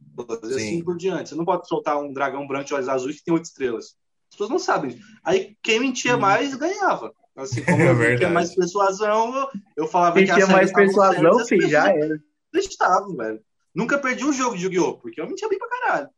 [0.45, 1.29] E assim por diante.
[1.29, 3.97] Você não pode soltar um dragão branco de olhos azuis que tem 8 estrelas.
[4.31, 4.99] As pessoas não sabem.
[5.25, 6.21] Aí quem mentia hum.
[6.21, 7.13] mais ganhava.
[7.37, 11.61] Assim, como é eu tinha mais persuasão, eu falava quem que tinha mais persuasão, sim,
[11.69, 12.21] já era.
[12.53, 13.41] Acreditavam, velho.
[13.75, 14.95] Nunca perdi um jogo de Yu-Gi-Oh!
[14.99, 16.09] Porque eu mentia bem pra caralho.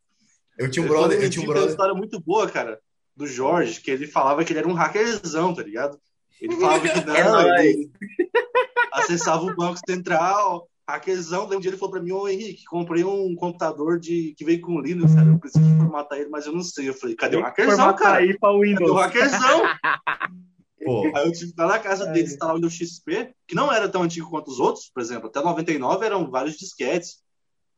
[0.57, 1.65] Eu tinha um brother, eu, eu tinha um brother.
[1.65, 2.81] uma história muito boa, cara,
[3.17, 5.99] do Jorge, que ele falava que ele era um hackerzão, tá ligado?
[6.41, 7.91] Ele falava que não, é ele
[8.93, 11.47] acessava o Banco Central, hackerzão.
[11.47, 14.61] Daí um dia ele falou pra mim, ô Henrique, comprei um computador de, que veio
[14.61, 16.89] com Linux, cara, eu preciso formatar ele, mas eu não sei.
[16.89, 18.19] Eu falei, cadê o hackerzão, cara?
[18.19, 18.79] Aí pra Windows.
[18.79, 19.63] Cadê o hackerzão?
[20.83, 21.13] Pô.
[21.15, 23.71] Aí eu tive que ir lá na casa dele instalar o Windows XP, que não
[23.71, 27.19] era tão antigo quanto os outros, por exemplo, até 99 eram vários disquetes.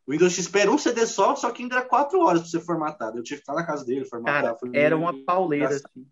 [0.07, 2.61] O Windows XP era um CD só, só que ainda era quatro horas pra você
[2.61, 3.15] formatar.
[3.15, 4.57] Eu tive que estar na casa dele, formatar.
[4.57, 6.07] Cara, era uma pauleira, assim.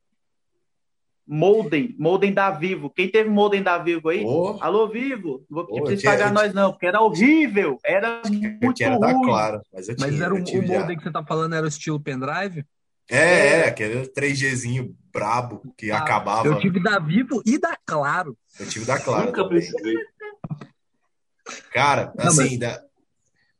[1.32, 2.90] Molden, Molden da Vivo.
[2.90, 4.24] Quem teve Molden da Vivo aí?
[4.24, 4.58] Oh.
[4.60, 5.46] Alô, Vivo?
[5.48, 7.78] Não vou pedir oh, pagar tinha, nós, não, porque era horrível.
[7.84, 8.20] Era
[8.60, 9.22] muito era ruim.
[9.22, 11.68] Claro, mas, eu tinha, mas era o, o Molden que você tá falando era o
[11.68, 12.66] estilo pendrive?
[13.08, 16.48] É, é, é aquele 3Gzinho brabo que ah, acabava.
[16.48, 18.36] Eu tive da Vivo e da Claro.
[18.58, 19.26] Eu tive da Claro.
[19.26, 19.94] Nunca precisei.
[21.72, 22.58] Cara, assim, não, mas...
[22.58, 22.82] da,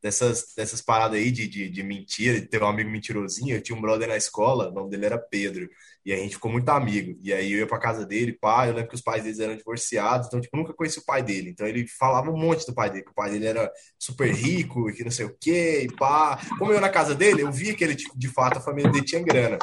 [0.02, 3.76] dessas, dessas paradas aí de, de, de mentira, de ter um amigo mentirosinho, eu tinha
[3.76, 5.68] um brother na escola, o nome dele era Pedro.
[6.04, 7.18] E a gente ficou muito amigo.
[7.20, 9.56] E aí eu ia pra casa dele, pai, eu lembro que os pais deles eram
[9.56, 11.50] divorciados, então, tipo, nunca conheci o pai dele.
[11.50, 14.90] Então ele falava um monte do pai dele, que o pai dele era super rico,
[14.92, 16.40] que não sei o quê, e pá.
[16.58, 19.04] Como eu na casa dele, eu via que ele, tipo, de fato, a família dele
[19.04, 19.58] tinha grana.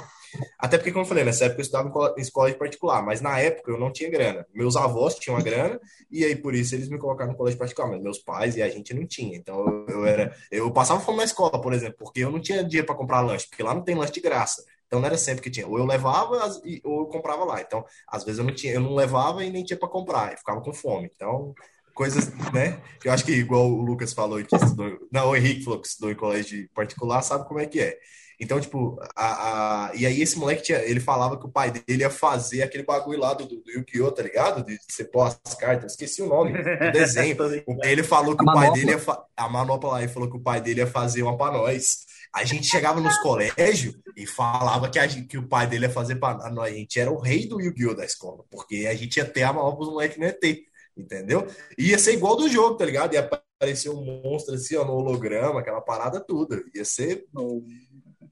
[0.57, 3.39] Até porque, como eu falei, nessa época eu estudava em escola de particular, mas na
[3.39, 4.45] época eu não tinha grana.
[4.53, 5.79] Meus avós tinham a grana,
[6.11, 8.69] e aí por isso eles me colocaram no colégio particular, mas meus pais e a
[8.69, 9.37] gente não tinha.
[9.37, 10.35] Então eu, era.
[10.51, 13.47] Eu passava fome na escola, por exemplo, porque eu não tinha dinheiro para comprar lanche,
[13.47, 14.63] porque lá não tem lanche de graça.
[14.87, 15.67] Então não era sempre que tinha.
[15.67, 16.49] Ou eu levava
[16.83, 17.61] ou eu comprava lá.
[17.61, 20.37] Então, às vezes eu não tinha, eu não levava e nem tinha para comprar, eu
[20.37, 21.11] ficava com fome.
[21.13, 21.53] Então,
[21.97, 22.79] coisas, né?
[23.03, 26.11] Eu acho que igual o Lucas falou que estudou, não, o Henrique falou que estudou
[26.11, 27.97] em colégio particular, sabe como é que é.
[28.39, 32.03] Então, tipo, a, a, e aí esse moleque tinha, ele falava que o pai dele
[32.03, 34.63] ia fazer aquele bagulho lá do, do, Yu-Gi-Oh, tá ligado?
[34.63, 37.35] De, você pôr as cartas, esqueci o nome do desenho.
[37.83, 39.01] ele falou que a o pai dele ia,
[39.35, 42.05] a manopla lá, ele falou que o pai dele ia fazer uma pra nós.
[42.31, 45.91] A gente chegava nos colégios e falava que, a gente, que o pai dele ia
[45.91, 46.71] fazer para nós.
[46.71, 47.95] A gente era o rei do Yu-Gi-Oh!
[47.95, 50.61] da escola, porque a gente ia ter a maior os moleques não ia ter,
[50.95, 51.47] entendeu?
[51.75, 53.15] E ia ser igual do jogo, tá ligado?
[53.15, 53.21] Ia
[53.57, 56.63] aparecer um monstro assim, ó, no holograma, aquela parada toda.
[56.75, 57.25] Ia ser.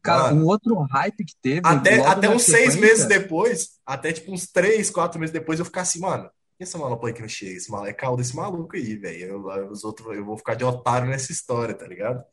[0.05, 1.61] Cara, Mano, um outro hype que teve.
[1.63, 5.81] Até, até uns seis meses depois, até tipo uns três, quatro meses depois, eu ficar
[5.81, 6.29] assim, mano.
[6.59, 7.57] E essa maluco aí que não chega?
[7.57, 9.43] Esse maluco é caldo desse maluco aí, velho.
[9.71, 12.23] Os outros, eu vou ficar de otário nessa história, tá ligado?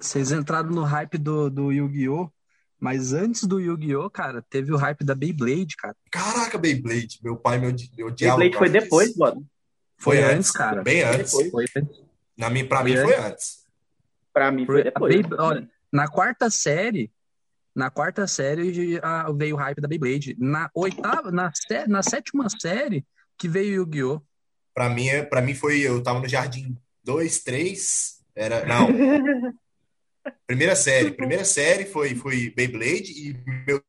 [0.00, 2.28] Vocês entraram no hype do, do Yu-Gi-Oh!
[2.80, 5.94] Mas antes do Yu-Gi-Oh, cara, teve o hype da Beyblade, cara.
[6.10, 7.20] Caraca, Beyblade.
[7.22, 7.68] Meu pai me
[8.02, 8.38] odiava.
[8.38, 9.46] Beyblade foi depois, mano.
[9.96, 10.82] Foi, foi antes, cara.
[10.82, 11.30] Bem antes.
[11.30, 11.50] Foi.
[12.36, 13.04] Na minha, pra foi mim antes.
[13.14, 13.66] foi antes.
[14.32, 15.26] Pra mim foi depois.
[15.38, 17.10] olha, na quarta série,
[17.74, 19.00] na quarta série
[19.36, 20.36] veio o hype da Beyblade.
[20.38, 21.50] Na oitava, na,
[21.88, 23.04] na sétima série
[23.38, 24.22] que veio o Yu-Gi-Oh!
[24.74, 28.88] Pra mim, é, pra mim foi, eu tava no Jardim 2, 3, era, não,
[30.46, 31.12] Primeira série.
[31.12, 33.82] Primeira série foi, foi Beyblade e meu,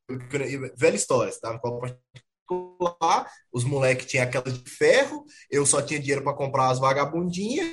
[0.77, 1.33] velha história.
[1.41, 6.79] Tava particular, os moleques tinham aquela de ferro, eu só tinha dinheiro para comprar as
[6.79, 7.67] vagabundinhas.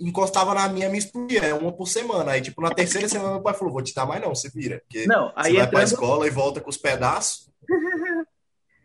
[0.00, 2.32] Encostava na minha, me explodia, é uma por semana.
[2.32, 4.80] Aí, tipo, na terceira semana, meu pai falou: vou te dar mais não, você vira.
[4.86, 7.50] Porque Não, aí você vai pra entrando- escola e volta com os pedaços.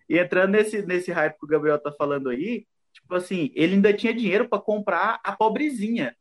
[0.09, 3.93] E entrando nesse, nesse hype que o Gabriel tá falando aí, tipo assim, ele ainda
[3.93, 6.15] tinha dinheiro para comprar a pobrezinha.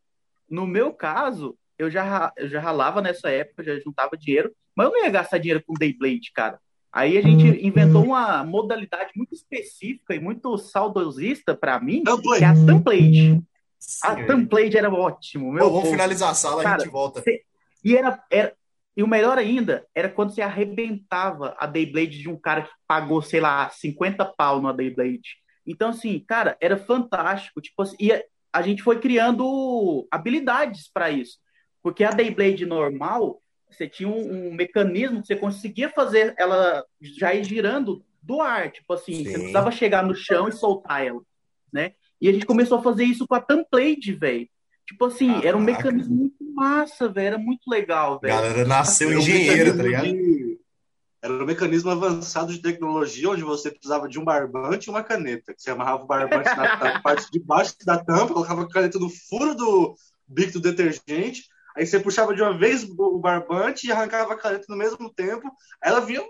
[0.46, 4.92] No meu caso, eu já, eu já ralava nessa época, já juntava dinheiro, mas eu
[4.92, 6.58] não ia gastar dinheiro com Dayblade, cara.
[6.92, 12.10] Aí a gente inventou uma modalidade muito específica e muito saudosista para mim, que
[12.42, 12.54] é a
[14.02, 15.92] A Template era ótimo, meu Pô, vamos povo.
[15.92, 17.22] finalizar a sala, a Cara, gente volta.
[17.84, 18.54] E era, era
[18.98, 23.22] e o melhor ainda era quando você arrebentava a Dayblade de um cara que pagou,
[23.22, 25.36] sei lá, 50 pau na Dayblade.
[25.64, 27.60] Então, assim, cara, era fantástico.
[27.60, 28.20] Tipo assim, e a,
[28.52, 31.38] a gente foi criando habilidades para isso.
[31.80, 37.32] Porque a Dayblade normal, você tinha um, um mecanismo que você conseguia fazer ela já
[37.32, 38.72] ir girando do ar.
[38.72, 39.24] Tipo assim, Sim.
[39.26, 41.20] você precisava chegar no chão e soltar ela,
[41.72, 41.92] né?
[42.20, 44.48] E a gente começou a fazer isso com a Template, velho.
[44.86, 45.84] Tipo assim, era um Caraca.
[45.84, 47.26] mecanismo muito massa, velho.
[47.28, 48.34] Era muito legal, A velho.
[48.34, 50.26] galera nasceu Era um engenheiro, tá mecanismo ligado?
[50.26, 50.58] de-
[51.20, 55.52] Era um mecanismo avançado de tecnologia onde você precisava de um barbante e uma caneta.
[55.52, 58.98] Que você amarrava o barbante na, na parte de baixo da tampa, colocava a caneta
[58.98, 59.94] no furo do
[60.26, 61.44] bico do detergente,
[61.76, 65.48] aí você puxava de uma vez o barbante e arrancava a caneta no mesmo tempo,
[65.82, 66.22] aí ela vinha.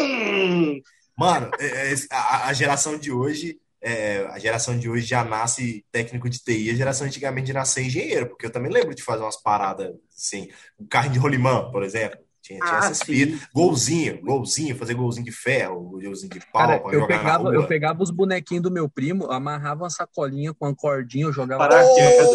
[0.00, 0.80] Hum,
[1.16, 6.28] Mano, é- é- a geração de hoje, é, a geração de hoje já nasce técnico
[6.28, 9.40] de TI, a geração antigamente de nascer engenheiro, porque eu também lembro de fazer umas
[9.40, 12.18] paradas assim, o carro de rolimã, por exemplo.
[12.40, 13.40] Tinha, tinha Ah, essas fitas.
[13.52, 17.42] Golzinho, golzinho, fazer golzinho de ferro, golzinho de pau Cara, pra eu jogar na pegava,
[17.44, 17.54] rua.
[17.54, 21.68] eu pegava os bonequinhos do meu primo, amarrava uma sacolinha com uma cordinha, eu jogava
[21.68, 22.14] Paraquedas.
[22.16, 22.34] pra Ô,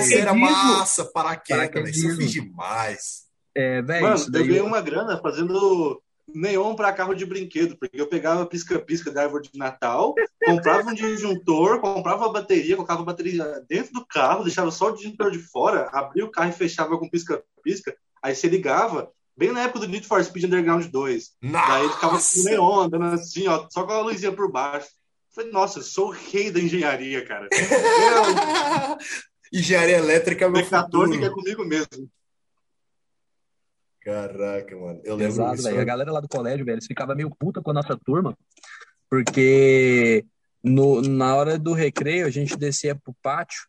[0.00, 0.18] fazer.
[0.20, 1.88] Era massa, paraquedas, velho.
[1.90, 3.26] Isso eu fiz demais.
[3.54, 6.02] É, velho, Mano, isso eu ganhei uma grana fazendo
[6.34, 10.94] neon para carro de brinquedo, porque eu pegava pisca-pisca da árvore de Natal, comprava um
[10.94, 15.38] disjuntor, comprava a bateria, colocava a bateria dentro do carro, deixava só o disjuntor de
[15.38, 19.88] fora, abria o carro e fechava com pisca-pisca, aí você ligava, bem na época do
[19.88, 21.30] Need for Speed Underground 2.
[21.42, 22.50] Daí ficava com Nossa!
[22.50, 24.88] neon andando assim, ó, só com a luzinha por baixo.
[25.34, 27.46] Falei, nossa, eu sou o rei da engenharia, cara.
[27.52, 28.96] Eu,
[29.52, 31.42] Engenharia elétrica é meu mecatrônica é futuro.
[31.42, 32.10] comigo mesmo.
[34.06, 35.00] Caraca, mano.
[35.02, 35.68] Eu lembro Exato, disso.
[35.68, 35.80] velho.
[35.80, 38.38] A galera lá do colégio, velho, eles ficavam meio puta com a nossa turma,
[39.10, 40.24] porque
[40.62, 43.66] no, na hora do recreio a gente descia pro pátio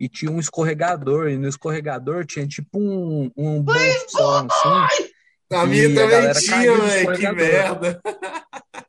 [0.00, 5.04] e tinha um escorregador, e no escorregador tinha tipo um, um bolsão assim.
[5.52, 7.18] A minha também galera tinha, velho.
[7.18, 8.00] Que merda.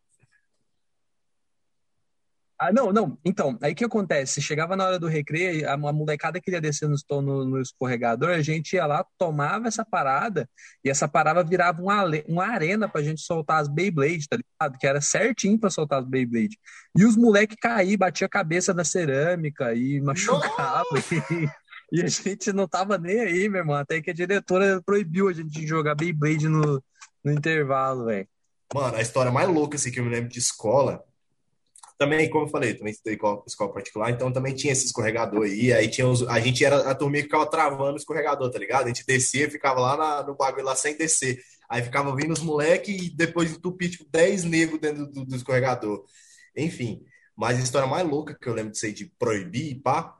[2.57, 3.17] Ah, não, não.
[3.25, 4.41] Então, aí o que acontece?
[4.41, 8.41] Chegava na hora do recreio, a, a molecada queria descer no, no, no escorregador, a
[8.41, 10.49] gente ia lá, tomava essa parada,
[10.83, 14.79] e essa parada virava uma, uma arena pra gente soltar as Beyblade, tá ligado?
[14.79, 16.57] Que era certinho pra soltar as Beyblade.
[16.97, 20.85] E os moleques caíam, batiam a cabeça na cerâmica e machucavam.
[21.91, 23.75] E, e a gente não tava nem aí, meu irmão.
[23.75, 26.83] Até que a diretora proibiu a gente de jogar Beyblade no,
[27.23, 28.27] no intervalo, velho.
[28.73, 31.03] Mano, a história mais louca assim, que eu me lembro de escola.
[31.97, 35.71] Também, como eu falei, também estudei escola, particular, então também tinha esse escorregador aí.
[35.73, 38.85] Aí tinha os, a gente era a turminha que ficava travando o escorregador, tá ligado?
[38.85, 41.39] A gente descia, ficava lá na- no bagulho lá sem descer.
[41.69, 46.03] Aí ficava vindo os moleques e depois entupia, tipo, 10 negros dentro do, do escorregador.
[46.55, 47.01] Enfim,
[47.35, 50.15] mas a história mais louca que eu lembro de ser de proibir e pá,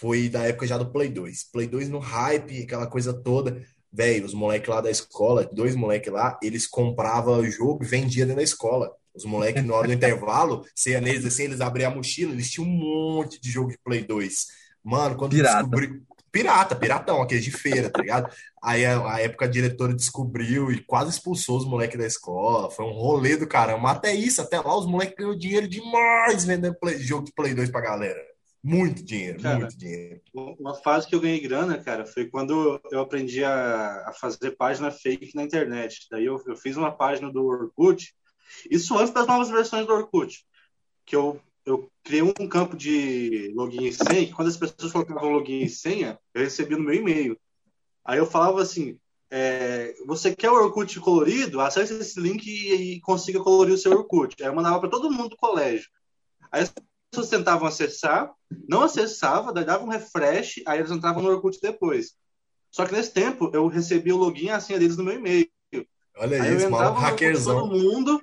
[0.00, 1.44] foi da época já do Play 2.
[1.52, 3.64] Play 2 no hype, aquela coisa toda.
[3.92, 8.26] Velho, os moleques lá da escola, dois moleques lá, eles compravam o jogo e vendiam
[8.26, 8.92] dentro da escola.
[9.16, 12.50] Os moleques, na hora do intervalo, você ia neles assim, eles abriam a mochila, eles
[12.50, 14.46] tinham um monte de jogo de Play 2.
[14.84, 15.62] Mano, quando Pirata.
[15.66, 16.02] descobri.
[16.30, 18.30] Pirata, piratão, aqueles de feira, tá ligado?
[18.62, 22.70] Aí a, a época a diretora descobriu e quase expulsou os moleques da escola.
[22.70, 23.78] Foi um rolê do caramba.
[23.78, 27.54] Mas até isso, até lá, os moleques ganhou dinheiro demais vendendo play- jogo de Play
[27.54, 28.20] 2 pra galera.
[28.62, 30.20] Muito dinheiro, Cara, muito dinheiro.
[30.34, 34.90] Uma fase que eu ganhei grana, cara, foi quando eu aprendi a, a fazer página
[34.90, 36.06] fake na internet.
[36.10, 38.12] Daí eu, eu fiz uma página do Orkut,
[38.70, 40.44] isso antes das novas versões do Orkut,
[41.04, 45.30] que eu, eu criei um campo de login e senha, que quando as pessoas colocavam
[45.30, 47.38] login e senha, eu recebia no meu e-mail.
[48.04, 48.98] Aí eu falava assim,
[49.30, 51.60] é, você quer o Orkut colorido?
[51.60, 54.36] Acesse esse link e, e consiga colorir o seu Orkut.
[54.40, 55.88] Aí eu mandava para todo mundo do colégio.
[56.50, 56.72] Aí as
[57.10, 58.32] pessoas tentavam acessar,
[58.68, 62.14] não acessava, dava um refresh, aí eles entravam no Orkut depois.
[62.70, 65.48] Só que nesse tempo eu recebia o login e a senha deles no meu e-mail.
[66.18, 68.22] Olha Aí eu isso, entrava maluco no todo mundo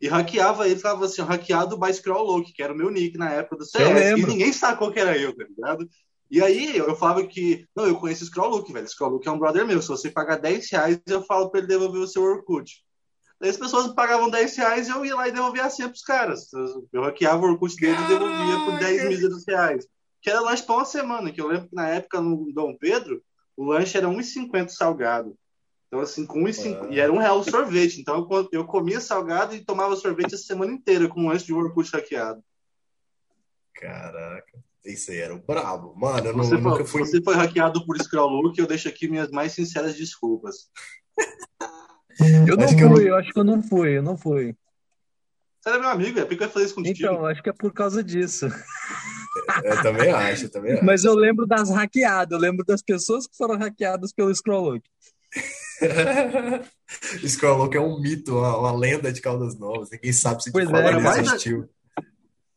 [0.00, 3.56] e hackeava eles, falava assim, hackeado by Scrolllook, que era o meu nick na época
[3.56, 4.18] do CS.
[4.18, 5.88] E ninguém sacou que era eu, tá ligado?
[6.30, 8.88] E aí eu falava que, não, eu conheço o Scrolllook, velho.
[8.88, 9.80] Scrolllook é um brother meu.
[9.80, 12.84] Se você pagar 10 reais, eu falo pra ele devolver o seu Orkut.
[13.40, 16.02] Daí as pessoas pagavam 10 reais e eu ia lá e devolvia a senha pros
[16.02, 16.48] caras.
[16.92, 19.86] Eu hackeava o Orkut deles e devolvia por 10 míseros reais.
[20.20, 23.22] que era lanche para uma semana, que eu lembro que na época no Dom Pedro,
[23.56, 25.36] o lanche era 1,50 salgado.
[25.88, 26.78] Então, assim, com 1,50.
[26.82, 26.88] Ah.
[26.90, 28.00] E era um real o sorvete.
[28.00, 31.54] Então, eu, eu comia salgado e tomava sorvete a semana inteira com um lanche de
[31.54, 32.42] Orkut hackeado.
[33.74, 35.94] Caraca, isso aí era o brabo.
[35.96, 37.06] Mano, eu, não, Você, eu nunca foi, fui.
[37.06, 40.68] você foi hackeado por Scrolllook, eu deixo aqui minhas mais sinceras desculpas.
[42.46, 44.56] Eu não Acho que eu fui, eu acho que eu não fui, eu não fui.
[45.60, 46.98] Você era meu amigo, é por que eu ia fazer isso contigo?
[46.98, 48.46] Então, acho que é por causa disso.
[49.62, 50.84] Eu também acho, eu também acho.
[50.84, 54.82] Mas eu lembro das hackeadas, eu lembro das pessoas que foram hackeadas pelo Scrolllook.
[57.26, 59.90] Scrolllock é um mito, uma, uma lenda de Caldas Novas.
[59.90, 61.68] Ninguém sabe se de Pois é, fato ele mas- existiu.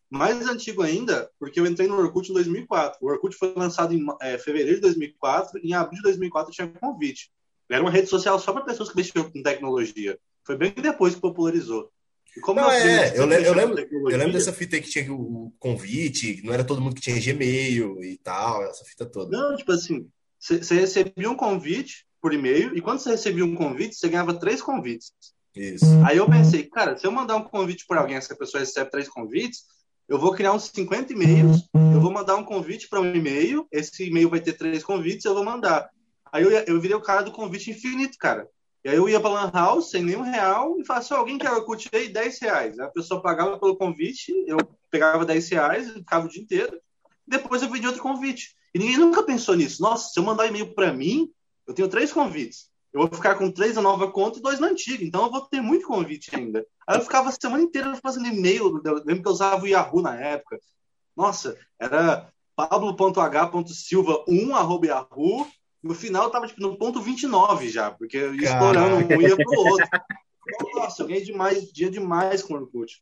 [0.10, 3.00] Mais antigo ainda, porque eu entrei no Orkut em 2004.
[3.02, 6.68] O Orkut foi lançado em é, fevereiro de 2004 e em abril de 2004 tinha
[6.68, 7.32] convite.
[7.70, 10.20] Era uma rede social só para pessoas que mexiam com tecnologia.
[10.46, 11.90] Foi bem depois que popularizou.
[12.36, 13.80] E como Não, é, eu lembro- eu lembro-
[14.12, 17.18] Eu lembro dessa fita aí que tinha o convite, não era todo mundo que tinha
[17.18, 19.38] Gmail e tal, essa fita toda.
[19.38, 23.56] Não, tipo assim, você você recebia um convite por e-mail e quando você recebia um
[23.56, 25.12] convite, você ganhava três convites.
[25.56, 25.86] Isso.
[26.06, 29.10] Aí eu pensei, cara, se eu mandar um convite para alguém, essa pessoa recebe três
[29.10, 29.64] convites,
[30.08, 34.08] eu vou criar uns 50 e-mails, eu vou mandar um convite para um e-mail, esse
[34.08, 35.90] e-mail vai ter três convites, eu vou mandar.
[36.32, 38.48] Aí eu, eu virei o cara do convite infinito, cara.
[38.84, 41.52] E aí eu ia para Lan House sem nenhum real e falava, se alguém quer
[41.52, 42.80] Orkut aí, 10 reais.
[42.80, 44.58] A pessoa pagava pelo convite, eu
[44.90, 46.80] pegava 10 reais, ficava o dia inteiro,
[47.28, 48.56] depois eu vendia outro convite.
[48.74, 49.82] E ninguém nunca pensou nisso.
[49.82, 51.30] Nossa, se eu mandar e-mail para mim,
[51.72, 52.70] eu tenho três convites.
[52.94, 55.04] Eu vou ficar com três na nova conta e dois na antiga.
[55.04, 56.66] Então eu vou ter muito convite ainda.
[56.86, 58.82] Aí eu ficava a semana inteira fazendo e-mail.
[58.84, 60.60] Eu lembro que eu usava o Yahoo na época.
[61.16, 65.48] Nossa, era pablo.h.silva1 arroba Yahoo.
[65.82, 69.36] No final eu tava tipo, no ponto 29 já, porque eu ia estourando um ia
[69.36, 69.88] pro outro.
[70.76, 73.02] Nossa, eu ganhei demais, dia demais com o Orkut.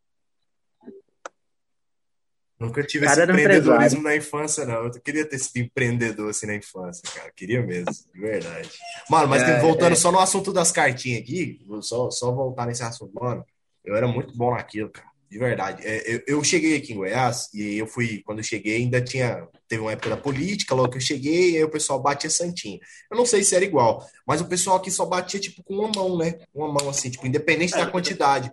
[2.59, 4.83] Nunca tive esse empreendedorismo na infância, não.
[4.83, 7.31] Eu queria ter sido empreendedor assim na infância, cara.
[7.33, 8.69] Queria mesmo, de verdade.
[9.09, 9.95] Mano, mas É, voltando é.
[9.95, 13.45] só no assunto das cartinhas aqui, vou só, só voltar nesse assunto, mano.
[13.85, 15.07] Eu era muito bom naquilo, cara.
[15.31, 15.85] De verdade.
[15.85, 19.47] É, eu, eu cheguei aqui em Goiás e eu fui, quando eu cheguei, ainda tinha.
[19.67, 22.79] Teve uma época da política, logo que eu cheguei, aí o pessoal batia santinho.
[23.09, 25.91] Eu não sei se era igual, mas o pessoal aqui só batia, tipo, com uma
[25.95, 26.39] mão, né?
[26.53, 28.51] Uma mão assim, tipo, independente da quantidade.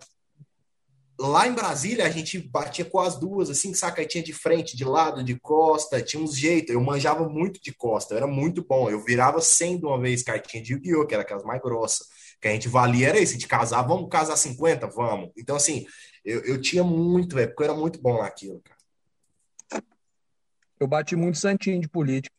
[1.18, 4.02] Lá em Brasília, a gente batia com as duas, assim, saca?
[4.02, 6.74] Aí tinha de frente, de lado, de costa, tinha uns jeitos.
[6.74, 8.90] Eu manjava muito de costa, eu era muito bom.
[8.90, 12.06] Eu virava 100 de uma vez cartinha de Yu-Gi-Oh!, que era aquelas mais grossas.
[12.38, 14.86] Que a gente valia era isso, de casar, vamos casar 50?
[14.88, 15.30] Vamos.
[15.38, 15.86] Então, assim,
[16.22, 19.82] eu, eu tinha muito, velho, porque eu era muito bom naquilo, cara.
[20.78, 22.34] Eu bati muito santinho de política.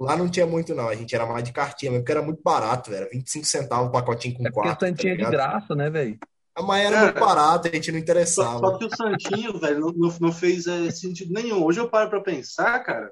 [0.00, 0.88] Lá não tinha muito, não.
[0.88, 3.02] A gente era mais de cartinha, mesmo porque era muito barato, velho.
[3.02, 4.88] Era 25 centavos o pacotinho com É porque quatro.
[4.88, 6.18] santinho é de graça, né, velho?
[6.54, 8.58] Ah, Mas era Cara, muito a gente não Só, interessava.
[8.58, 11.64] só que o Santinho, velho, não, não- fez é, sentido nenhum.
[11.64, 13.10] Hoje eu paro pra pensar, cara.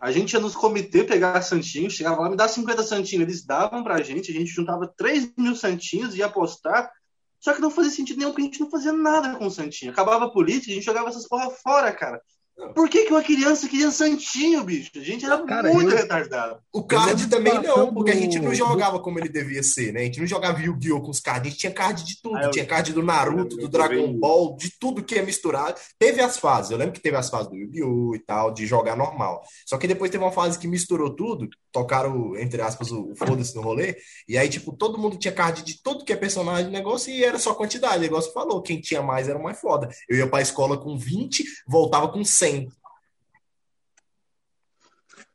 [0.00, 3.22] A gente ia nos comitês pegar Santinho, chegava lá, me dá 50 Santinhos.
[3.22, 6.90] Eles davam pra gente, a gente juntava 3 mil Santinhos e ia apostar.
[7.38, 9.92] Só que não fazia sentido nenhum, porque a gente não fazia nada com o Santinho.
[9.92, 12.20] Acabava a política, a gente jogava essas porra fora, cara.
[12.74, 14.90] Por que, que uma criança queria Santinho, bicho?
[14.96, 16.58] A gente era Cara, muito eu- retardado.
[16.72, 20.00] O card lembro também não, porque a gente não jogava como ele devia ser, né?
[20.00, 21.00] A gente não jogava Yu-Gi-Oh!
[21.00, 22.36] com os cards, a gente tinha card de tudo.
[22.36, 25.80] Ah, eu- Tinha card do Naruto, do Dragon Ball, de tudo que é misturado.
[25.98, 28.14] Teve as fases, eu lembro que teve as fases do Yu-Gi-Oh!
[28.14, 29.42] e tal, de jogar normal.
[29.66, 33.54] Só que depois teve uma fase que misturou tudo, tocaram, entre aspas, o, o foda-se
[33.56, 33.96] no rolê,
[34.28, 37.24] e aí, tipo, todo mundo tinha card de tudo que é personagem do negócio e
[37.24, 37.96] era só quantidade.
[37.96, 39.88] O negócio falou, quem tinha mais era o mais foda.
[40.08, 42.41] Eu ia pra escola com 20, voltava com 100.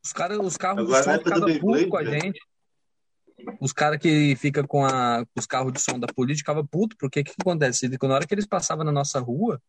[0.03, 2.21] Os, cara, os carros Agora som do ficavam putos Beyblade, com a velho.
[2.21, 2.39] gente.
[3.61, 6.97] Os caras que ficam com a- com os carros de som da política ficavam putos,
[6.99, 7.87] porque o que, que acontece?
[8.01, 9.61] Na hora que eles passavam na nossa rua,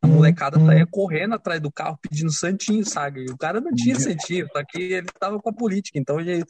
[0.00, 3.24] a molecada saía correndo atrás do carro pedindo santinho, sabe?
[3.24, 6.44] E o cara não tinha santinho, só que ele tava com a política, então ele.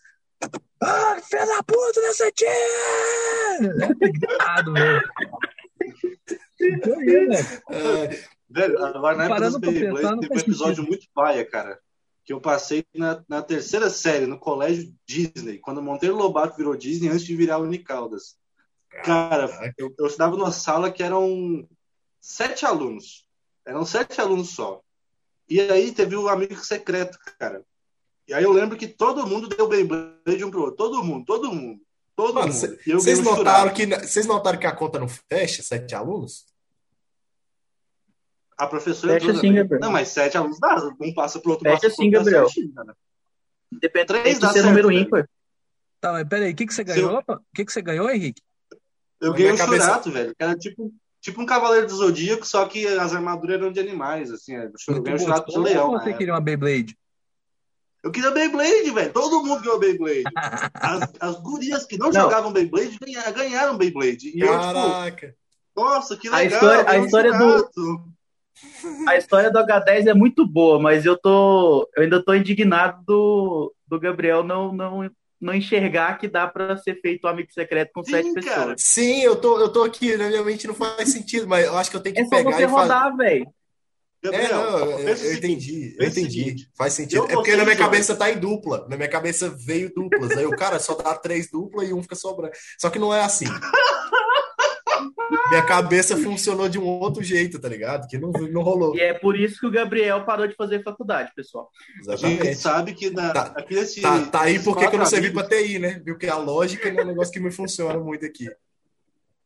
[0.83, 2.51] Ah, filha da puta, não é santinho!
[3.83, 5.03] É gritado, velho.
[6.59, 7.37] Então, aí, né?
[8.49, 10.89] Velho, agora na época Parando dos Beyblades teve um episódio sentido.
[10.89, 11.79] muito paia, cara.
[12.25, 17.09] Que eu passei na, na terceira série, no colégio Disney, quando Monteiro Lobato virou Disney
[17.09, 18.37] antes de virar Unicaldas.
[19.05, 21.69] Cara, eu, eu estudava numa sala que eram
[22.21, 23.27] sete alunos.
[23.65, 24.81] Eram sete alunos só.
[25.49, 27.63] E aí teve o amigo secreto, cara.
[28.27, 30.77] E aí eu lembro que todo mundo deu Beyblade um pro outro.
[30.77, 31.81] Todo mundo, todo mundo.
[32.17, 32.79] Todo Mano, mundo.
[32.87, 36.47] Vocês notaram que, vocês notaram que a conta não fecha, sete alunos?
[38.59, 39.53] A professora Fecha sim.
[39.55, 39.81] Gabriel.
[39.81, 40.77] Não, mas sete alunos dá.
[41.01, 42.45] Um passa pro outro, Fecha sim, Gabriel.
[42.49, 42.97] certinho, cara.
[43.73, 45.01] Independente Três de dá ser certo, número velho.
[45.01, 45.29] ímpar.
[46.01, 47.23] Tá, mas peraí, o que, que você eu- ganhou?
[47.29, 48.41] O que, que você ganhou, Henrique?
[49.21, 50.35] Eu Na ganhei um cabeça- churato, velho.
[50.37, 54.31] Que era tipo, Tipo um Cavaleiro do Zodíaco, só que as armaduras eram de animais,
[54.31, 54.55] assim.
[54.55, 55.25] É, Muito bem gostoso.
[55.25, 55.91] churrasco de leão.
[55.91, 56.97] Ou você queria uma Beyblade?
[58.05, 59.13] Eu queria Beyblade, velho.
[59.13, 60.23] Todo mundo ganhou Beyblade.
[60.75, 62.21] As, as gurias que não, Não.
[62.21, 64.29] jogavam Beyblade ganha- ganharam Beyblade.
[64.37, 65.35] E eu, tipo, Caraca.
[65.75, 66.61] nossa, que A legal.
[66.61, 67.63] história- a história jogar.
[67.75, 68.09] do-
[69.07, 71.89] A história do H10 é muito boa, mas eu tô.
[71.97, 77.01] Eu ainda tô indignado do, do Gabriel não, não, não enxergar que dá pra ser
[77.01, 78.57] feito um amigo secreto com Sim, sete cara.
[78.57, 78.83] pessoas.
[78.83, 81.91] Sim, eu tô, eu tô aqui, na minha mente não faz sentido, mas eu acho
[81.91, 82.81] que eu tenho que É só pegar você e fazer.
[82.81, 83.47] rodar, velho.
[84.25, 86.45] É, não, eu, eu entendi, eu entendi.
[86.45, 87.27] seguinte, Faz sentido.
[87.27, 88.85] É porque na minha cabeça tá em dupla.
[88.89, 90.33] Na minha cabeça veio duplas.
[90.33, 92.53] Aí o cara só dá três duplas e um fica sobrando.
[92.79, 93.45] Só que não é assim.
[95.51, 98.07] Minha cabeça funcionou de um outro jeito, tá ligado?
[98.09, 98.95] Que não, não rolou.
[98.97, 101.71] E é por isso que o Gabriel parou de fazer faculdade, pessoal.
[102.09, 102.55] A gente Exatamente.
[102.57, 105.47] sabe que na, Tá- aqui nesse, Tá, tá aí porque que eu não servi amigos,
[105.49, 106.01] pra TI, né?
[106.05, 108.49] Viu que a lógica é um negócio que me funciona muito aqui.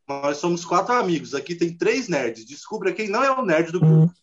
[0.07, 1.33] Nós somos quatro amigos.
[1.33, 2.45] Aqui tem três nerds.
[2.45, 4.13] Descubra quem não é o nerd do grupo.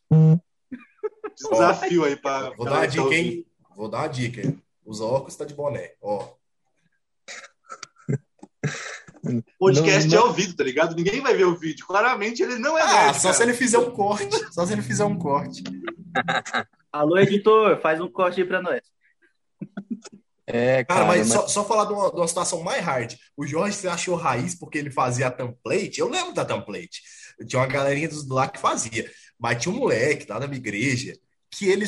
[1.35, 2.51] Desafio aí pra.
[2.57, 3.47] Vou dar uma dica, hein?
[3.77, 4.41] Vou dar uma dica.
[4.47, 4.63] hein?
[4.85, 5.93] Os óculos tá de boné.
[6.03, 6.29] Ó.
[9.59, 10.95] Podcast Não, não- é ouvido, tá ligado?
[10.97, 11.87] Ninguém vai ver o vídeo.
[11.87, 13.16] Claramente ele não é Ah, nerd.
[13.16, 13.35] só cara.
[13.35, 14.53] se ele fizer um corte.
[14.53, 15.62] Só se ele fizer um corte.
[16.93, 18.81] Alô, editor, faz um corte aí pra nós.
[20.47, 23.14] É, Cara, cara, mas, mas Só, só falar de uma, de uma situação mais hard.
[23.37, 26.01] O Jorge se achou raiz porque ele fazia a template.
[26.01, 27.03] Eu lembro da template.
[27.47, 29.11] Tinha uma galerinha dos lá que fazia.
[29.39, 31.12] Mas tinha um moleque lá da minha igreja
[31.51, 31.85] que ele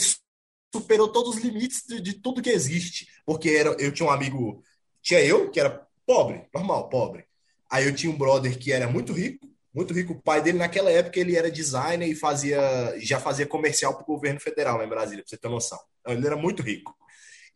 [0.74, 3.06] superou todos os limites de, de tudo que existe.
[3.24, 4.62] Porque era, eu tinha um amigo.
[5.02, 7.24] Tinha eu, que era pobre, normal, pobre.
[7.70, 10.12] Aí eu tinha um brother que era muito rico, muito rico.
[10.14, 12.60] O pai dele, naquela época, ele era designer e fazia,
[13.00, 15.78] já fazia comercial para o governo federal lá em Brasília, pra você ter noção.
[16.06, 16.94] Ele era muito rico.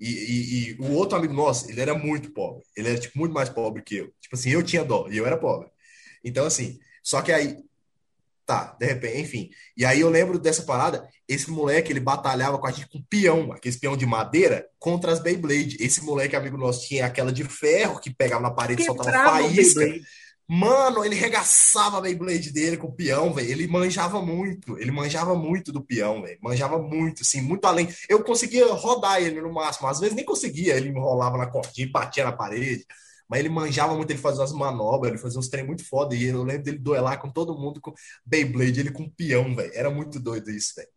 [0.01, 2.65] E, e- e o outro amigo nosso, ele era muito pobre.
[2.77, 4.07] Ele era, tipo, muito mais pobre que eu.
[4.21, 5.69] Tipo assim, eu tinha dó e eu era pobre.
[6.25, 7.59] Então, assim, só que aí,
[8.47, 9.51] tá, de repente, enfim.
[9.77, 13.53] E aí eu lembro dessa parada, esse moleque, ele batalhava com a gente com peão,
[13.53, 15.77] aquele peão de madeira, contra as Beyblade.
[15.81, 19.81] Esse moleque, amigo nosso, tinha aquela de ferro que pegava na parede e soltava faísca.
[19.81, 20.05] Beyblade.
[20.47, 23.51] Mano, ele regaçava a Beyblade dele com o peão, velho.
[23.51, 24.79] Ele manjava muito.
[24.79, 26.39] Ele manjava muito do peão, velho.
[26.43, 27.89] Manjava muito, assim, muito além.
[28.11, 29.89] Eu conseguia rodar ele no máximo.
[29.89, 30.75] Às vezes nem conseguia.
[30.75, 32.85] Ele enrolava na cordinha e batia na parede.
[33.29, 36.15] Mas ele manjava muito, ele fazia umas manobras, ele fazia uns trem muito foda.
[36.15, 37.93] E eu lembro dele duelar com todo mundo com
[38.25, 39.73] Beyblade, ele com peão, velho.
[39.75, 40.89] Era muito doido isso, velho.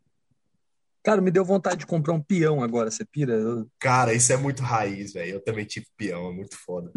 [1.03, 3.33] Cara, me deu vontade de comprar um peão agora, você pira?
[3.33, 5.35] Eu- Cara, isso é muito raiz, velho.
[5.35, 6.91] Eu também tive peão, é muito foda.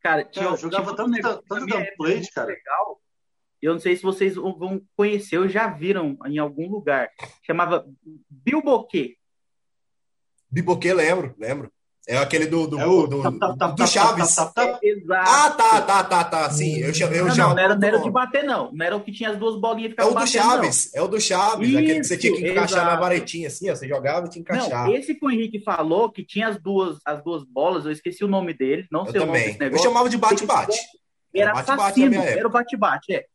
[0.00, 1.66] Cara, tinha, eu jogava tanto- um negócio tanto
[2.32, 2.46] cara.
[2.46, 3.00] legal.
[3.60, 7.10] Eu não sei se vocês vão conhecer ou já viram em algum lugar.
[7.44, 7.84] Chamava
[8.30, 9.16] Bilboquê.
[10.48, 11.72] Biboquê, lembro, lembro.
[12.10, 14.34] É aquele do, do, É o do, do tap, Chaves.
[14.82, 15.30] Exato.
[15.30, 16.50] Ah, tá, tá, tá, tá.
[16.50, 17.42] Sim, eu já, eu não, já.
[17.48, 18.72] não, não era, não era o de bater, não.
[18.72, 21.06] Não era o que tinha as duas bolinhas É o do batendo, Chaves, é o
[21.06, 23.00] do Chaves, aquele que você tinha que Isso, encaixar na exato.
[23.02, 23.76] varetinha, assim, ó.
[23.76, 24.58] Você jogava e tinha que não.
[24.58, 24.86] encaixar.
[24.86, 28.24] Não, esse que o Henrique falou, que tinha as duas, as duas bolas, eu esqueci
[28.24, 29.46] o nome dele, não eu sei o nome também.
[29.48, 29.84] desse Eu negócio.
[29.88, 30.78] chamava de bate-bate.
[31.34, 33.26] Era bate-bate na assassino, era o bate-bate, é.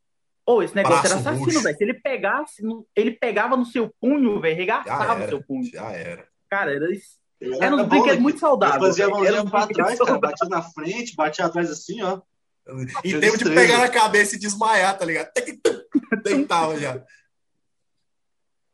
[0.44, 1.76] Ou esse negócio Braço era assassino, velho.
[1.76, 5.64] Se ele pegasse, no- ele pegava no seu punho, velho, regaçava o era, seu punho.
[5.72, 6.26] já era.
[6.50, 7.22] Cara, era isso.
[7.60, 8.76] Era um brinquedo muito saudável.
[8.76, 10.18] Eu fazia a mãozinha Era um pra trás, cara.
[10.18, 12.20] Batia na frente, batia atrás assim, ó.
[12.68, 15.30] Em Tinha tempo de pegar na cabeça e desmaiar, tá ligado?
[15.32, 15.80] Tic, tum,
[16.22, 17.02] Deitava já.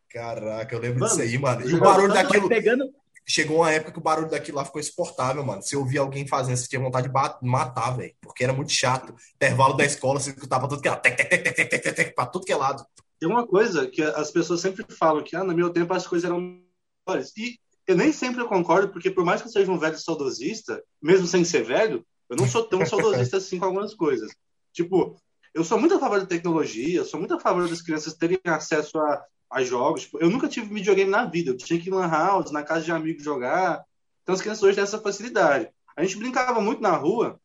[0.08, 1.68] Caraca, eu lembro Mano, disso aí, mano.
[1.68, 2.48] E o barulho daquilo.
[2.48, 2.84] Pegando,
[3.26, 5.62] Chegou uma época que o barulho daquilo lá ficou insuportável, mano.
[5.62, 8.12] Se eu ouvia alguém fazendo, você tinha vontade de matar, velho.
[8.20, 9.14] Porque era muito chato.
[9.36, 10.96] Intervalo da escola, você escutava tudo que era.
[10.96, 12.84] Tec, tec, tec, tec, tec, tec, tec, pra tudo que é lado.
[13.20, 16.28] Tem uma coisa que as pessoas sempre falam que, ah, no meu tempo as coisas
[16.28, 17.32] eram melhores.
[17.36, 17.60] E
[17.90, 21.44] eu nem sempre concordo, porque por mais que eu seja um velho saudosista, mesmo sem
[21.44, 24.30] ser velho, eu não sou tão saudosista assim com algumas coisas.
[24.72, 25.16] Tipo,
[25.52, 28.98] eu sou muito a favor da tecnologia, sou muito a favor das crianças terem acesso
[28.98, 30.02] a, a jogos.
[30.02, 32.84] Tipo, eu nunca tive videogame na vida, eu tinha que ir na house, na casa
[32.84, 33.84] de amigos jogar.
[34.22, 35.68] Então as crianças hoje têm essa facilidade.
[35.96, 37.40] A gente brincava muito na rua,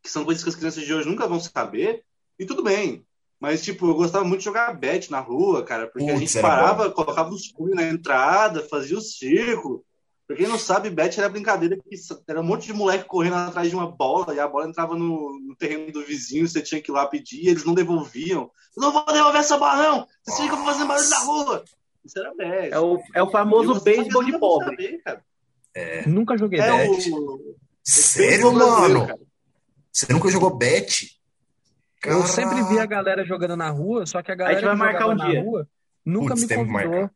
[0.00, 2.04] que são coisas que as crianças de hoje nunca vão saber,
[2.38, 3.04] e tudo bem.
[3.44, 6.38] Mas, tipo, eu gostava muito de jogar bet na rua, cara, porque a Putz, gente
[6.38, 9.84] era parava, colocava os punhos na entrada, fazia o círculo.
[10.26, 11.94] Pra quem não sabe, bet era brincadeira que
[12.26, 15.38] era um monte de moleque correndo atrás de uma bola e a bola entrava no,
[15.46, 18.50] no terreno do vizinho, você tinha que ir lá pedir, e eles não devolviam.
[18.74, 20.06] Eu não vou devolver essa bola, não!
[20.24, 21.64] Vocês ficam fazendo barulho na rua!
[22.02, 22.72] Isso era bet.
[22.72, 24.70] é o, é o famoso beisebol de pobre.
[24.70, 25.24] Saber, cara.
[26.06, 27.10] Nunca joguei É bet.
[27.12, 27.54] o.
[27.82, 29.06] Sério, brasileiro, mano?
[29.06, 29.20] cara.
[29.92, 31.20] Você nunca jogou bet?
[32.06, 34.76] Eu sempre vi a galera jogando na rua, só que a galera A gente vai
[34.76, 35.42] marcar um na dia.
[35.42, 35.68] rua
[36.04, 37.10] nunca Putz, me convidou.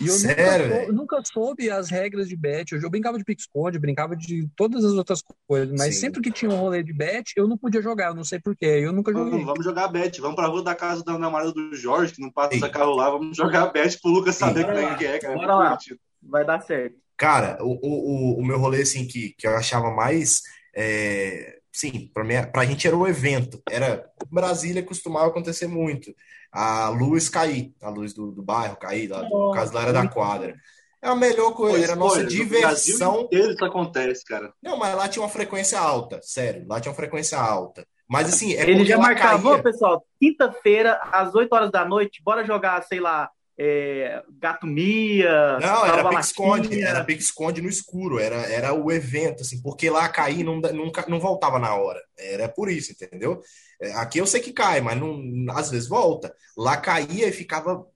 [0.00, 2.72] E eu Sério, nunca, sou- nunca soube as regras de bet.
[2.72, 6.02] Eu, eu brincava de pique-esconde, brincava de todas as outras coisas, mas Sim.
[6.02, 8.64] sempre que tinha um rolê de bet, eu não podia jogar, eu não sei porquê.
[8.64, 9.30] Eu nunca joguei.
[9.32, 10.20] Vamos, vamos jogar bet.
[10.20, 12.60] Vamos pra rua da casa da namorada do Jorge, que não passa Sim.
[12.70, 13.10] carro lá.
[13.10, 14.92] Vamos jogar bet pro Lucas saber lá.
[14.92, 15.34] é que é, cara.
[15.34, 15.78] É Bora lá.
[16.22, 16.94] Vai dar certo.
[17.16, 20.42] Cara, o, o, o- o meu rolê, assim, que, que eu achava mais.
[20.76, 23.62] É, sim, pra, mim, pra gente era o evento.
[23.70, 24.04] Era.
[24.30, 26.14] Brasília costumava acontecer muito.
[26.52, 30.06] A luz cair, a luz do, do bairro cair, lá, no caso lá era da
[30.06, 30.54] quadra.
[31.00, 33.22] É a melhor coisa, era a nossa no Brasil diversão.
[33.22, 34.52] inteiro isso acontece, cara.
[34.62, 37.84] Não, mas lá tinha uma frequência alta, sério, lá tinha uma frequência alta.
[38.08, 39.62] Mas assim, é Ele já marcava, caía.
[39.62, 43.30] pessoal, quinta-feira, às 8 horas da noite, bora jogar, sei lá,
[43.64, 46.86] é, Gato Mia, Não, era Salva pique-esconde, Latinha.
[46.88, 51.20] era pique-esconde no escuro, era, era o evento, assim, porque lá cair não, nunca, não
[51.20, 52.00] voltava na hora.
[52.18, 53.40] Era por isso, entendeu?
[53.80, 56.34] É, Aqui eu sei que cai, mas não, às vezes volta.
[56.56, 57.86] Lá caía e ficava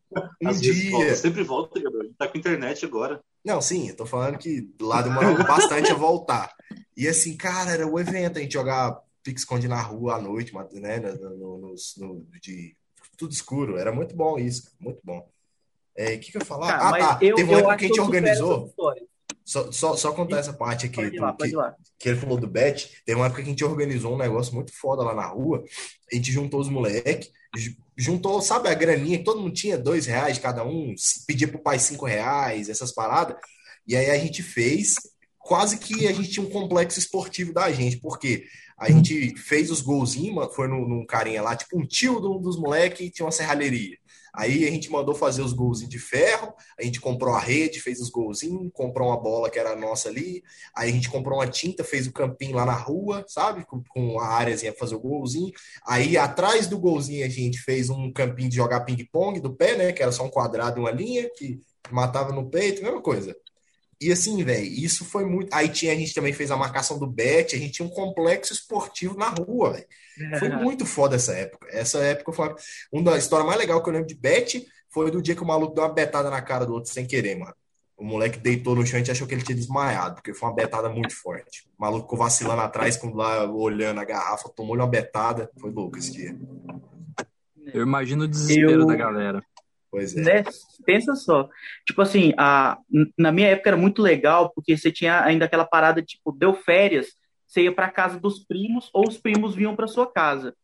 [0.40, 0.90] um Às dia.
[0.90, 2.02] volta, sempre volta, Gabriel.
[2.02, 3.20] A gente tá com internet agora.
[3.44, 6.52] Não, sim, eu tô falando que lá demorou bastante a voltar.
[6.96, 10.98] E assim, cara, era o evento, a gente jogar pique-esconde na rua à noite, né,
[11.00, 12.76] no, no- nos- no- de
[13.18, 13.76] tudo escuro.
[13.78, 15.28] Era muito bom isso, muito bom.
[15.96, 16.66] É, O que que eu ia falar?
[16.78, 17.18] Cara, ah, tá.
[17.22, 18.74] eu, Teve uma eu época que a gente organizou.
[19.44, 21.74] Só, só, só contar essa parte aqui, Pode ir lá, do- pode que, ir lá.
[22.00, 22.90] que ele falou do bet.
[23.04, 25.62] Teve uma época que a gente organizou um negócio muito foda lá na rua.
[26.12, 27.30] A gente juntou os moleques,
[27.96, 30.94] juntou, sabe, a graninha que todo mundo tinha, dois reais cada um,
[31.28, 33.36] pedia pro pai cinco reais, essas paradas.
[33.86, 34.96] E aí a gente fez,
[35.38, 38.44] quase que a gente tinha um complexo esportivo da gente, porque
[38.76, 42.58] a gente fez os golzinhos, foi num, num carinha lá, tipo um tio do- dos
[42.58, 43.96] moleques, tinha uma serralheria.
[44.36, 48.00] Aí a gente mandou fazer os golzinhos de ferro, a gente comprou a rede, fez
[48.00, 50.42] os golzinhos, comprou uma bola que era nossa ali,
[50.74, 53.64] aí a gente comprou uma tinta, fez o campinho lá na rua, sabe?
[53.64, 55.52] Com, com a áreazinha pra fazer o golzinho.
[55.86, 59.92] Aí atrás do golzinho a gente fez um campinho de jogar ping-pong do pé, né?
[59.92, 61.60] Que era só um quadrado e uma linha, que
[61.90, 63.34] matava no peito, mesma coisa.
[64.00, 65.52] E assim, velho, isso foi muito.
[65.54, 68.52] Aí tinha, a gente também fez a marcação do bet, a gente tinha um complexo
[68.52, 70.38] esportivo na rua, velho.
[70.38, 71.66] Foi muito foda essa época.
[71.70, 72.54] Essa época foi
[72.92, 74.66] uma da história mais legal que eu lembro de bet
[74.96, 77.36] foi do dia que o maluco deu uma betada na cara do outro sem querer,
[77.36, 77.54] mano.
[77.98, 80.48] O moleque deitou no chão e a gente achou que ele tinha desmaiado, porque foi
[80.48, 81.68] uma betada muito forte.
[81.78, 85.50] O maluco ficou vacilando atrás, quando lá olhando a garrafa, tomou-lhe uma betada.
[85.58, 86.34] Foi louco esse dia.
[87.74, 89.42] Eu imagino o desespero Eu- da galera.
[89.90, 90.22] Pois é.
[90.22, 90.44] Né?
[90.84, 91.48] Pensa só.
[91.86, 92.78] Tipo assim, a,
[93.16, 97.08] na minha época era muito legal, porque você tinha ainda aquela parada, tipo, deu férias,
[97.46, 100.54] você ia para casa dos primos, ou os primos vinham para sua casa.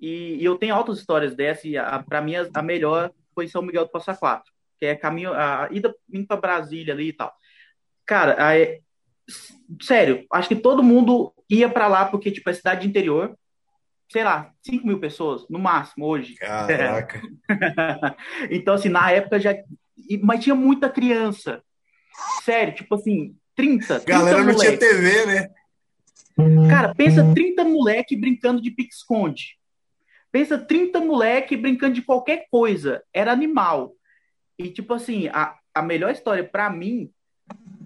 [0.00, 3.48] E, e eu tenho altas histórias dessa, e a, pra mim a, a melhor foi
[3.48, 7.12] São Miguel do Passa Quatro, que é caminho, a ida indo para Brasília ali e
[7.12, 7.32] tal.
[8.04, 8.80] Cara, aí,
[9.82, 13.36] sério, acho que todo mundo ia para lá, porque, tipo, é cidade de interior,
[14.08, 16.34] sei lá, 5 mil pessoas, no máximo, hoje.
[16.34, 17.20] Caraca.
[18.50, 19.54] então, assim, na época já.
[20.22, 21.62] Mas tinha muita criança.
[22.42, 24.00] Sério, tipo assim, 30.
[24.00, 24.78] 30 Galera não tinha moleque.
[24.78, 25.48] TV, né?
[26.68, 29.58] Cara, pensa 30 moleque brincando de pique-esconde.
[30.30, 33.02] Pensa 30 moleque brincando de qualquer coisa.
[33.12, 33.94] Era animal.
[34.58, 37.10] E, tipo assim, a, a melhor história pra mim,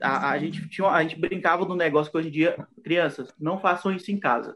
[0.01, 3.59] a, a, gente tinha, a gente brincava do negócio que hoje em dia, crianças, não
[3.59, 4.55] façam isso em casa.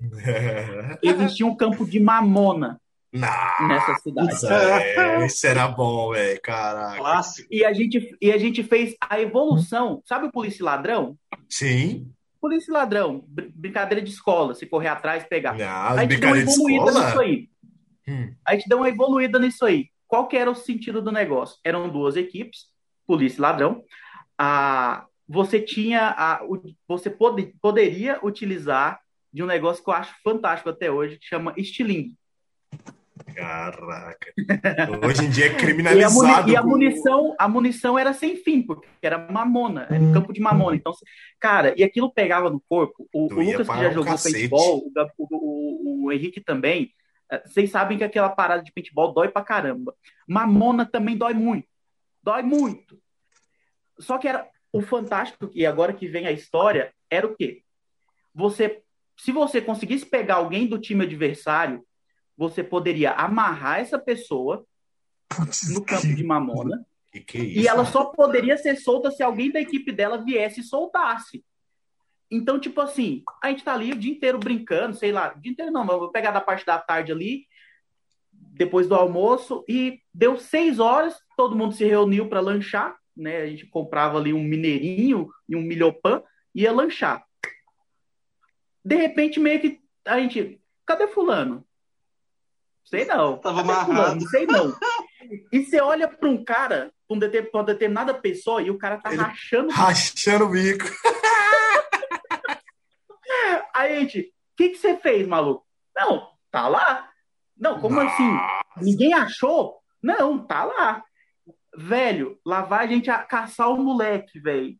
[1.03, 2.80] Existia um campo de mamona
[3.12, 4.47] nessa cidade.
[4.47, 6.40] É, isso era bom, velho.
[6.42, 6.97] Caraca.
[6.97, 7.49] Clássico.
[7.51, 10.03] E a gente, e a gente fez a evolução.
[10.05, 11.16] Sabe o polícia e ladrão?
[11.49, 12.11] Sim.
[12.40, 15.55] Polícia e ladrão, br- brincadeira de escola, se correr atrás pegar.
[15.90, 17.49] A gente deu uma de evoluída nisso aí.
[18.07, 18.34] Hum.
[18.45, 19.88] A gente deu uma evoluída nisso aí.
[20.07, 21.59] Qual que era o sentido do negócio?
[21.64, 22.66] Eram duas equipes,
[23.07, 23.82] polícia e ladrão.
[24.38, 26.41] Ah, você tinha a,
[26.87, 29.01] você pode, poderia utilizar
[29.33, 32.14] de um negócio que eu acho fantástico até hoje, que chama estilingue.
[33.35, 34.33] Caraca.
[35.07, 36.14] Hoje em dia é E a, criminalizado.
[36.43, 40.33] muni- e a munição, a munição era sem fim, porque era mamona, era um campo
[40.33, 40.77] de mamona.
[40.77, 40.93] Então,
[41.41, 43.09] cara, e aquilo pegava no corpo.
[43.12, 44.35] O, o Lucas, que já jogou cacete.
[44.49, 44.85] paintball,
[45.18, 46.93] o, o, o- Henrique também,
[47.31, 49.95] eh, vocês sabem que aquela parada de paintball dói pra caramba.
[50.29, 51.66] Mamona também dói muito.
[52.22, 52.99] Dói muito.
[53.99, 57.62] Só que era o fantástico, e agora que vem a história, era o quê?
[58.35, 58.83] Você,
[59.16, 61.87] se você conseguisse pegar alguém do time adversário,
[62.37, 64.66] você poderia amarrar essa pessoa
[65.72, 66.85] no campo de mamona.
[67.12, 67.61] Que que é isso?
[67.61, 71.45] E ela só poderia ser solta se alguém da equipe dela viesse e soltasse.
[72.29, 75.53] Então, tipo assim, a gente tá ali o dia inteiro brincando, sei lá, o dia
[75.53, 77.47] inteiro não, mas eu vou pegar da parte da tarde ali,
[78.33, 83.39] depois do almoço, e deu seis horas, todo mundo se reuniu para lanchar, né?
[83.43, 86.23] A gente comprava ali um mineirinho e um milhopan,
[86.55, 87.25] ia lanchar.
[88.85, 91.65] De repente, meio que a gente, cadê fulano?
[92.85, 93.39] Sei não.
[93.39, 93.87] Tava cadê amarrado.
[93.87, 94.21] fulano?
[94.29, 94.77] Sei não.
[95.51, 98.77] E você olha para um cara, pra, um deter, pra uma determinada pessoa, e o
[98.77, 99.71] cara tá Ele- rachando.
[99.73, 100.85] Rachando o bico.
[103.75, 105.67] Aí, gente, o que, que você fez, maluco?
[105.97, 107.09] Não, tá lá.
[107.57, 108.37] Não, como assim?
[108.77, 109.79] Ninguém achou?
[110.03, 111.03] Não, tá lá.
[111.77, 114.77] Velho, lá vai a gente a caçar o moleque, velho.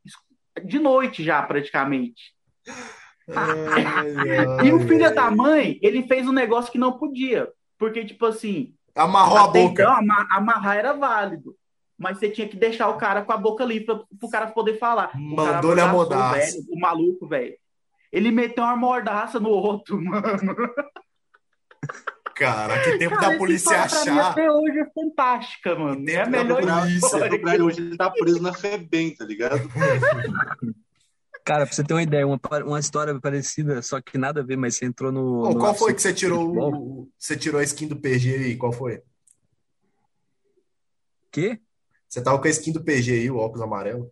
[0.65, 2.35] De noite já, praticamente.
[4.63, 7.49] E o filho da mãe, ele fez um negócio que não podia.
[7.79, 9.59] Porque, tipo assim, Amarrou a boca.
[9.83, 11.57] então, ama- amarrar era válido.
[11.97, 14.79] Mas você tinha que deixar o cara com a boca livre pra, pro cara poder
[14.79, 15.11] falar.
[15.19, 16.59] Mandou-lhe a mordaça.
[16.69, 17.55] O maluco, velho.
[18.13, 20.55] Ele meteu uma mordaça no outro, mano.
[22.37, 24.31] Cara, que tempo Cara, da polícia achar.
[24.31, 26.09] até hoje é fantástica, mano.
[26.09, 29.69] É a tempo da melhor polícia, hoje ele tá preso na FEBEM, tá ligado?
[31.45, 34.57] Cara, pra você ter uma ideia, uma, uma história parecida, só que nada a ver,
[34.57, 35.43] mas você entrou no.
[35.51, 37.09] No qual foi que você tirou o...
[37.19, 38.57] Você tirou a skin do PG aí?
[38.57, 39.03] Qual foi?
[41.31, 41.61] Quê?
[42.09, 44.11] Você tava com a skin do PG aí, o óculos amarelo?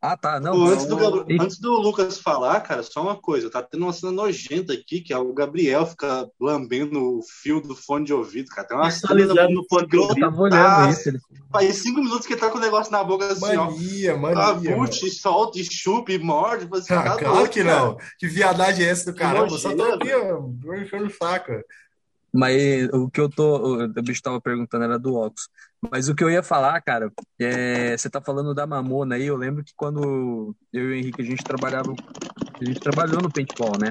[0.00, 0.38] Ah, tá.
[0.38, 0.66] Não, Pô, não.
[0.68, 3.50] antes, do, E- antes do Lucas falar, cara, só uma coisa.
[3.50, 7.74] Tá tendo uma cena nojenta aqui, que é o Gabriel fica lambendo o fio do
[7.74, 8.68] fone de ouvido, cara.
[8.68, 10.20] Tem uma cena no fone de Eu ouvido.
[10.20, 11.08] tava olhando Ah, isso.
[11.08, 11.18] Ele...
[11.50, 13.70] Faz cinco minutos que ele tá com o negócio na boca assim, ó.
[13.70, 14.76] Mania, Ah, mania.
[14.76, 16.64] pute, solta, e chupa e morde.
[16.64, 17.80] Tipo assim, Ah, tá claro doido, que cara.
[17.80, 17.96] não.
[18.18, 19.48] Que viadagem é essa do caramba?
[19.58, 21.52] Só tô nojeira, aqui, ó, tô enchendo o saco.
[22.36, 23.84] Mas o que eu tô.
[23.84, 25.48] O bicho tava perguntando era do óculos.
[25.90, 27.10] Mas o que eu ia falar, cara,
[27.40, 29.26] é, você tá falando da mamona aí.
[29.26, 31.94] Eu lembro que quando eu e o Henrique a gente trabalhava.
[32.60, 33.90] A gente trabalhou no paintball, né?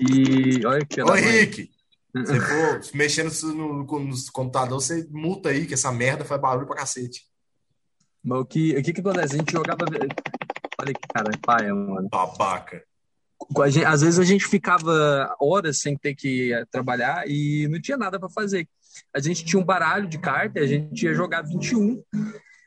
[0.00, 1.70] E olha que Ô, Henrique,
[2.26, 6.66] se for mexendo no, no, no computador, você multa aí, que essa merda faz barulho
[6.66, 7.22] pra cacete.
[8.22, 9.34] Mas o que, o que que acontece?
[9.34, 9.84] A gente jogava.
[10.80, 12.08] Olha que cara, paia, mano.
[12.08, 12.82] Babaca.
[13.52, 17.66] Com a gente- às vezes a gente ficava horas sem ter que eh, trabalhar e
[17.70, 18.68] não tinha nada pra fazer.
[19.14, 22.02] A gente tinha um baralho de carta, e a gente ia jogar 21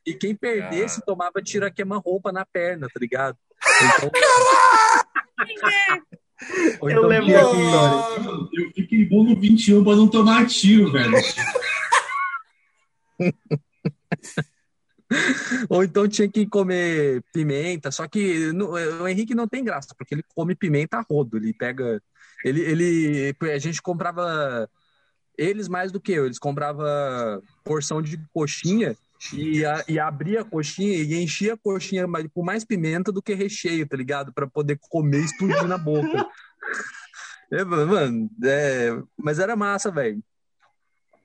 [0.06, 3.38] e quem perdesse tomava tira queima-roupa na perna, tá ligado?
[3.98, 4.12] Então...
[6.82, 8.50] Ou Eu então lembro que- história.
[8.54, 11.14] Eu fiquei bom no 21 pra não tomar tiro, velho.
[15.70, 20.16] Ou então tinha que comer pimenta, só que no- o Henrique não tem graça, porque
[20.16, 22.02] ele come pimenta a rodo, ele pega.
[22.44, 24.70] Ele, ele, a gente comprava
[25.38, 26.86] eles mais do que eu, eles compravam
[27.64, 28.96] porção de coxinha
[29.34, 33.34] e, a- e abria a coxinha e enchia a coxinha com mais pimenta do que
[33.34, 34.34] recheio, tá ligado?
[34.34, 36.26] Pra poder comer e explodir na boca.
[37.52, 40.20] É, mano, é, mas era massa, velho.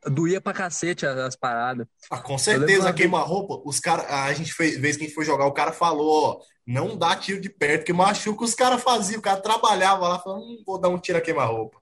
[0.07, 1.86] Doía pra cacete as, as paradas.
[2.11, 5.24] Ah, com certeza, uma queima-roupa, os caras, a gente fez, vez que a gente foi
[5.24, 9.18] jogar, o cara falou, ó, não dá tiro de perto, que machuca, os caras faziam,
[9.18, 11.78] o cara trabalhava lá, falando, hum, vou dar um tiro a queima-roupa.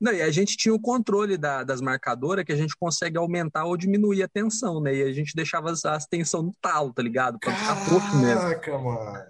[0.00, 3.64] Não, e a gente tinha o controle da- das marcadoras que a gente consegue aumentar
[3.64, 4.94] ou diminuir a tensão, né?
[4.94, 7.38] E a gente deixava as, as tensão no talo, tá ligado?
[7.38, 8.40] Pra ficar frouxo mesmo.
[8.40, 9.24] Caraca, mano.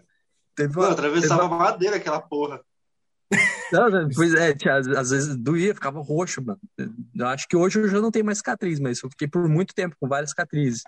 [0.57, 2.61] Teve uma, atravessava teve madeira aquela porra.
[3.73, 6.61] Não, pois é, tinha- às, vezes doía, ficava roxo, mano.
[7.15, 9.75] Eu acho que hoje eu já não tenho mais cicatriz, mas eu fiquei por muito
[9.75, 10.83] tempo com várias cicatrizes.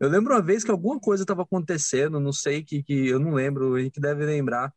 [0.00, 3.32] Eu lembro uma vez que alguma coisa estava acontecendo, não sei que, que eu não
[3.32, 4.72] lembro, o Henrique deve lembrar.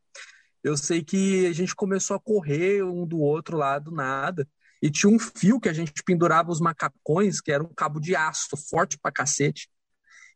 [0.64, 4.48] Eu sei que a gente começou a correr um do outro lá do nada.
[4.82, 8.16] E tinha um fio que a gente pendurava os macacões, que era um cabo de
[8.16, 9.68] aço, forte pra cacete.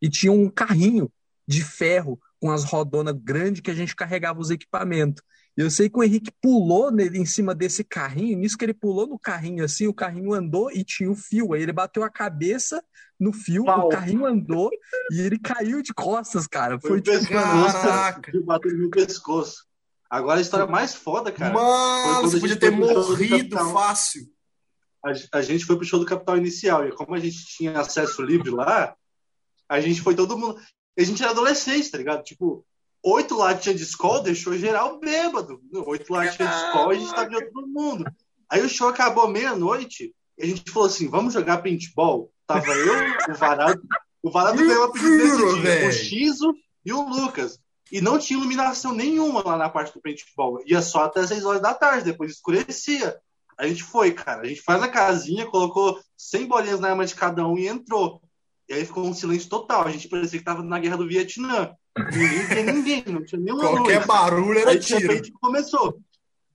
[0.01, 1.11] E tinha um carrinho
[1.47, 5.23] de ferro com as rodonas grandes que a gente carregava os equipamentos.
[5.58, 8.38] Eu sei que o Henrique pulou nele, em cima desse carrinho.
[8.38, 11.54] Nisso que ele pulou no carrinho assim, o carrinho andou e tinha o fio.
[11.54, 12.84] Aí ele bateu a cabeça
[13.20, 13.86] no fio, Pau.
[13.86, 14.72] o carrinho andou
[15.12, 16.80] e ele caiu de costas, cara.
[16.80, 18.32] Foi Foi o tipo, Caraca.
[18.32, 19.66] que bateu no meu pescoço.
[20.10, 21.54] Agora a história mais foda, cara.
[21.54, 24.28] Mano, você podia ter morrido fácil.
[25.04, 26.88] A, a gente foi pro show do Capital Inicial.
[26.88, 28.95] E como a gente tinha acesso livre lá,
[29.70, 30.60] a gente foi todo mundo.
[30.97, 32.24] A gente era adolescente, tá ligado?
[32.24, 32.66] Tipo,
[33.04, 35.62] oito latinhas de escola deixou geral bêbado.
[35.86, 38.06] Oito latinhas de escola, a gente tava de todo mundo.
[38.49, 42.32] Aí o show acabou meia-noite e a gente falou assim: vamos jogar paintball?
[42.45, 42.93] Tava eu,
[43.30, 43.82] o Varado.
[44.22, 47.60] O Varado ganhou a pedido desse dia, o Xizo e o Lucas.
[47.91, 50.62] E não tinha iluminação nenhuma lá na parte do paintball.
[50.66, 53.18] Ia só até 6 horas da tarde, depois escurecia.
[53.58, 54.41] A gente foi, cara.
[54.41, 58.22] A gente faz a casinha, colocou 100 bolinhas na arma de cada um e entrou.
[58.72, 59.84] E aí ficou um silêncio total.
[59.86, 61.74] A gente parecia que tava na guerra do Vietnã.
[62.13, 64.07] Ninguém via ninguém, não tinha nenhuma Qualquer luz.
[64.07, 64.99] barulho era Aí tiro.
[65.01, 65.99] repente começou.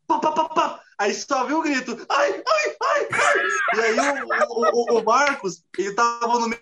[0.06, 0.80] Pá, pá, pá, pá.
[0.98, 1.94] Aí só viu o grito.
[2.08, 3.96] Ai, ai, ai, ai.
[3.96, 6.60] E aí o, o, o- Marcos, ele tava no meio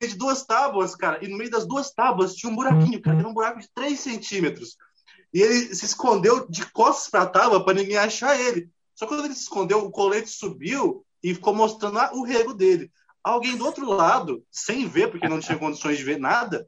[0.00, 1.22] de duas tábuas, cara.
[1.22, 3.18] E no meio das duas tábuas tinha um buraquinho, cara.
[3.18, 4.78] Era um buraco de 3 centímetros.
[5.34, 8.70] E ele se escondeu de costas pra tábua pra ninguém achar ele.
[8.94, 12.90] Só que quando ele se escondeu, o colete subiu e ficou mostrando o rego dele.
[13.22, 16.66] Alguém do outro lado, sem ver, porque não tinha condições de ver nada,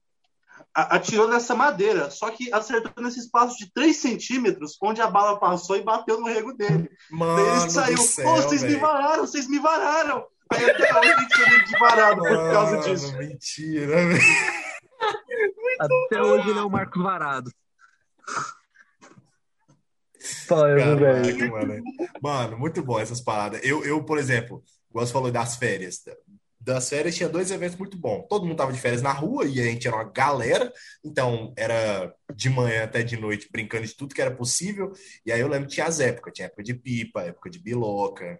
[0.74, 5.76] atirou nessa madeira, só que acertou nesse espaço de 3 centímetros, onde a bala passou
[5.76, 6.88] e bateu no rego dele.
[7.10, 8.80] Daí Mano ele saiu, céu, vocês me velho.
[8.80, 10.26] vararam, vocês me vararam.
[10.52, 13.16] Aí até hoje a gente chama de varado por causa disso.
[13.16, 14.20] mentira, velho.
[15.80, 17.50] Até hoje ele é o Marcos Varado.
[20.46, 21.38] Falando, velho.
[21.38, 21.82] Caraca, mano.
[22.22, 23.60] Mano, muito bom essas paradas.
[23.64, 26.02] Eu, eu, por exemplo, igual você falou das férias.
[26.62, 28.26] Das férias tinha dois eventos muito bons.
[28.28, 30.70] Todo mundo tava de férias na rua e a gente era uma galera.
[31.02, 34.92] Então, era de manhã até de noite brincando de tudo que era possível.
[35.24, 36.34] E aí eu lembro que tinha as épocas.
[36.34, 38.38] Tinha época de pipa, época de biloca,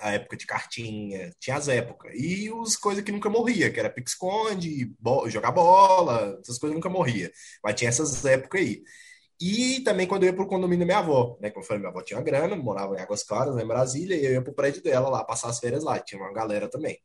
[0.00, 1.32] a época de cartinha.
[1.40, 2.12] Tinha as épocas.
[2.14, 6.90] E os coisas que nunca morria, que era pique-esconde, bo- jogar bola, essas coisas nunca
[6.90, 7.32] morria.
[7.64, 8.82] Mas tinha essas épocas aí.
[9.40, 11.50] E também quando eu ia pro condomínio da minha avó, né?
[11.50, 14.24] Como eu falei, minha avó tinha grana, morava em Águas Claras, lá em Brasília, e
[14.26, 15.98] eu ia pro prédio dela lá, passar as férias lá.
[16.00, 16.98] Tinha uma galera também.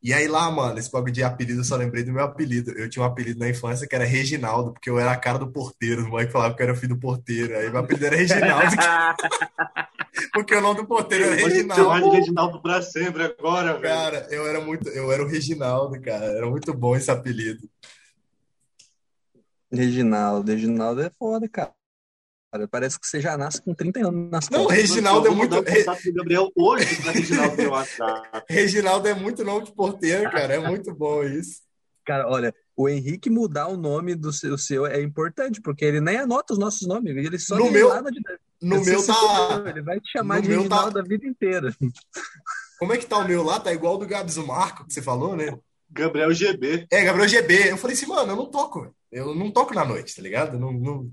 [0.00, 2.70] E aí lá, mano, esse bagulho de apelido, eu só lembrei do meu apelido.
[2.72, 5.50] Eu tinha um apelido na infância que era Reginaldo, porque eu era a cara do
[5.50, 6.02] porteiro.
[6.02, 7.56] Os moleques falavam que eu era filho do porteiro.
[7.56, 8.76] Aí meu apelido era Reginaldo,
[10.32, 12.10] porque o nome do porteiro era te chamar Reginaldo.
[12.10, 13.82] de Reginaldo pra sempre agora, velho.
[13.82, 16.26] Cara, eu era muito, eu era o Reginaldo, cara.
[16.26, 17.68] Era muito bom esse apelido.
[19.70, 21.72] Reginaldo, Reginaldo é foda, cara.
[22.70, 24.78] Parece que você já nasce com 30 anos nas Não, costas.
[24.78, 25.58] Reginaldo é Eu vou muito.
[25.58, 28.44] o Gabriel hoje pra Reginaldo WhatsApp.
[28.48, 30.54] Reginaldo é muito nome de porteiro, cara.
[30.54, 31.60] É muito bom isso.
[32.06, 36.00] Cara, olha, o Henrique mudar o nome do seu, o seu é importante, porque ele
[36.00, 38.18] nem anota os nossos nomes, ele só No meu- lá de-
[38.62, 39.64] No meu tá.
[39.66, 41.76] Ele vai te chamar no de meu tá- Reginaldo a vida inteira.
[42.78, 43.60] Como é que tá o meu lá?
[43.60, 45.54] Tá igual o do Gabs o Marco, que você falou, né?
[45.90, 46.86] Gabriel GB.
[46.90, 47.70] É, Gabriel GB.
[47.72, 48.94] Eu falei assim, mano, eu não toco, velho.
[49.10, 50.58] Eu não toco na noite, tá ligado?
[50.58, 51.10] Não, não,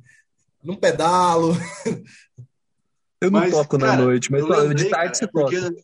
[0.64, 1.54] não pedalo.
[3.22, 5.62] Eu não Mas, toco na cara, noite, mas eu de lembrei, tarde você cara, porque
[5.62, 5.76] toca.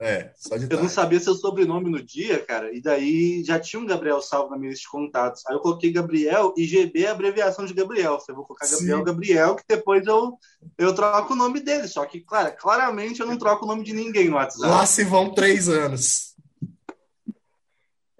[0.00, 0.92] É, só de Eu não tarde.
[0.92, 4.70] sabia seu sobrenome no dia, cara, e daí já tinha um Gabriel salvo na minha
[4.70, 5.44] lista de contatos.
[5.46, 8.18] Aí eu coloquei Gabriel e GB é a abreviação de Gabriel.
[8.26, 9.04] Eu vou colocar Gabriel, Sim.
[9.04, 10.38] Gabriel, que depois eu,
[10.78, 11.86] eu troco o nome dele.
[11.88, 14.66] Só que, claro, claramente eu não troco o nome de ninguém no WhatsApp.
[14.66, 16.34] Lá se vão três anos.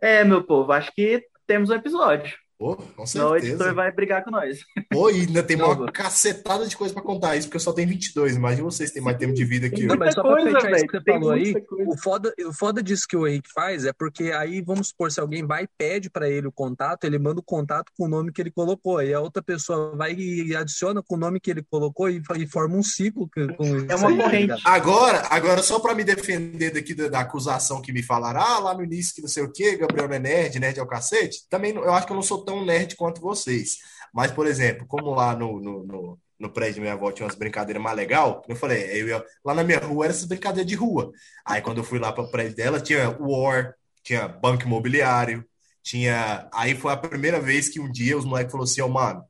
[0.00, 2.36] É, meu povo, acho que temos um episódio.
[2.58, 3.74] Pô, com Senão o editor certeza.
[3.74, 4.58] vai brigar com nós.
[4.90, 7.72] Pô, e ainda tem uma Não, cacetada de coisa pra contar isso, porque eu só
[7.72, 8.34] tenho 22.
[8.34, 9.88] Imagina vocês têm mais tempo de vida que eu.
[9.88, 11.90] Não, mas só pra fechar isso que você falou aí, coisa.
[11.90, 15.20] o foda, o foda disso que o Henrique faz é porque aí, vamos supor, se
[15.20, 18.32] alguém vai e pede pra ele o contato, ele manda o contato com o nome
[18.32, 21.62] que ele colocou, aí a outra pessoa vai e adiciona com o nome que ele
[21.70, 24.62] colocou e, e forma um ciclo que- com É uma aí, tá corrente.
[24.64, 28.74] Agora, agora só pra me defender daqui da, da acusação que me falaram, ah, lá
[28.74, 31.46] no início que não sei o quê, Gabriel não é nerd, nerd é o cacete.
[31.48, 33.78] Também não- eu acho que eu não sou tão nerd quanto vocês.
[34.12, 37.82] Mas, por exemplo, como lá no, no, no, no prédio minha avó tinha umas brincadeiras
[37.82, 41.12] mais legais, eu falei, eu ia- lá na minha rua era essas brincadeiras de rua.
[41.44, 45.44] Aí quando eu fui lá para o prédio dela, tinha War, tinha Banco Imobiliário,
[45.82, 46.48] tinha.
[46.54, 49.22] Aí foi a primeira vez que um dia os moleques falaram assim, ó, mano,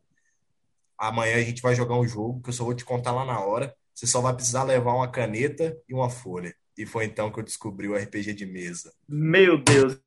[0.96, 3.40] amanhã a gente vai jogar um jogo que eu só vou te contar lá na
[3.40, 3.74] hora.
[3.94, 6.54] Você só vai precisar levar uma caneta e uma folha.
[6.76, 8.92] E foi então que eu descobri o RPG de mesa.
[9.08, 9.98] Meu Deus.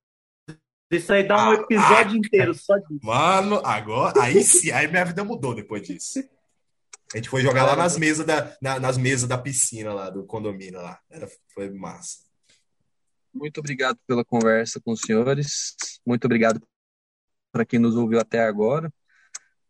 [0.91, 2.99] Isso aí dá um Ah, episódio inteiro só disso.
[3.01, 6.19] Mano, agora, aí sim, aí minha vida mudou depois disso.
[7.13, 10.25] A gente foi jogar lá nas mesas da, na- nas mesas da piscina lá, do
[10.25, 10.99] condomínio lá.
[11.09, 12.19] Era, foi massa.
[13.33, 15.75] Muito obrigado pela conversa com os senhores.
[16.05, 16.61] Muito obrigado
[17.51, 18.91] para quem nos ouviu até agora.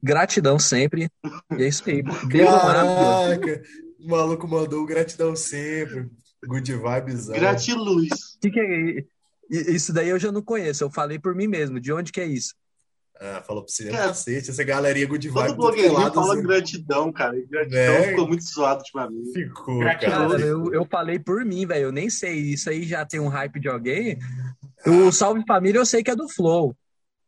[0.01, 1.09] Gratidão sempre.
[1.57, 2.03] E é isso aí.
[2.03, 3.61] Caraca,
[3.99, 6.09] o maluco mandou gratidão sempre.
[6.45, 7.27] Good vibes.
[7.27, 8.09] Gratiluz.
[8.35, 9.07] O que que é i-
[9.51, 10.83] isso daí eu já não conheço.
[10.83, 11.79] Eu falei por mim mesmo.
[11.79, 12.53] De onde que é isso?
[13.23, 15.47] Ah, falou pra você, Cara, cacete, essa galerinha good Todo vibe.
[15.49, 16.41] tudo blogueirinho fala assim.
[16.43, 17.37] gratidão, cara.
[17.37, 18.03] E gratidão É.
[18.09, 19.31] ficou muito zoado ultimamente.
[19.31, 20.11] Ficou, Gratidão.
[20.17, 20.29] cara.
[20.31, 21.83] Cara, eu, eu falei por mim, velho.
[21.83, 22.33] Eu nem sei.
[22.39, 24.17] Isso aí já tem um hype de alguém.
[24.87, 26.75] O Salve Família eu sei que é do Flow.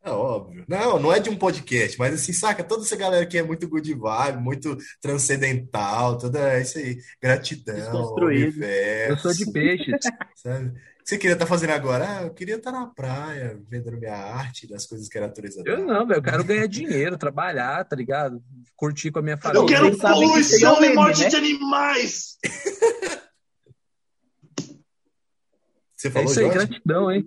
[0.05, 0.65] É óbvio.
[0.67, 2.61] Não, não é de um podcast, mas assim, saca?
[2.61, 6.97] Toda essa galera que é muito good vibe, muito transcendental, toda é isso aí.
[7.21, 9.95] Gratidão, universo, Eu sou de peixes.
[10.35, 10.67] sabe?
[10.67, 10.71] O
[11.03, 12.19] que você queria estar fazendo agora?
[12.19, 15.71] Ah, eu queria estar na praia, vendendo minha arte, das coisas que a natureza dá.
[15.71, 16.19] Eu não, velho.
[16.19, 18.43] Eu quero ganhar dinheiro, trabalhar, tá ligado?
[18.75, 19.61] Curtir com a minha família.
[19.61, 21.29] Eu quero que poluição um e morte né?
[21.29, 22.37] de animais!
[25.95, 26.67] Você É falou, isso aí, Jorge?
[26.67, 27.25] gratidão, hein?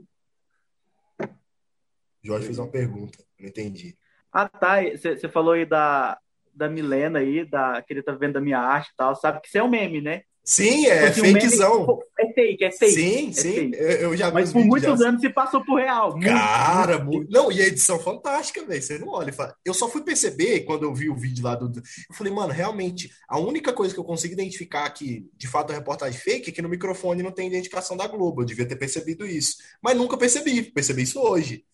[2.27, 3.97] Jorge fez uma pergunta, não entendi.
[4.33, 4.77] Ah, tá.
[4.83, 6.19] Você falou aí da,
[6.53, 9.15] da Milena aí, da, que ele tá vendo da minha arte e tal.
[9.17, 10.23] Sabe que isso é um meme, né?
[10.49, 11.99] Sim, é Tipo assim, um meme- fakezão.
[12.21, 12.93] É fake, é fake.
[12.93, 13.53] Sim, é sim.
[13.73, 13.77] fake.
[13.81, 15.09] Eu, já vi Mas por muitos já.
[15.09, 16.13] anos se passou por real.
[16.13, 17.25] Muito, Cara, muito.
[17.25, 18.81] mu- não, e a edição fantástica, velho.
[18.81, 19.57] Você não olha e fala.
[19.65, 21.77] Eu só fui perceber quando eu vi o vídeo lá do.
[21.77, 25.75] Eu falei, mano, realmente, a única coisa que eu consigo identificar que, de fato, é
[25.77, 28.43] reportagem fake é que no microfone não tem identificação da Globo.
[28.43, 29.57] Eu devia ter percebido isso.
[29.83, 30.63] Mas nunca percebi.
[30.63, 31.65] Percebi isso hoje.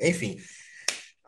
[0.00, 0.38] Enfim.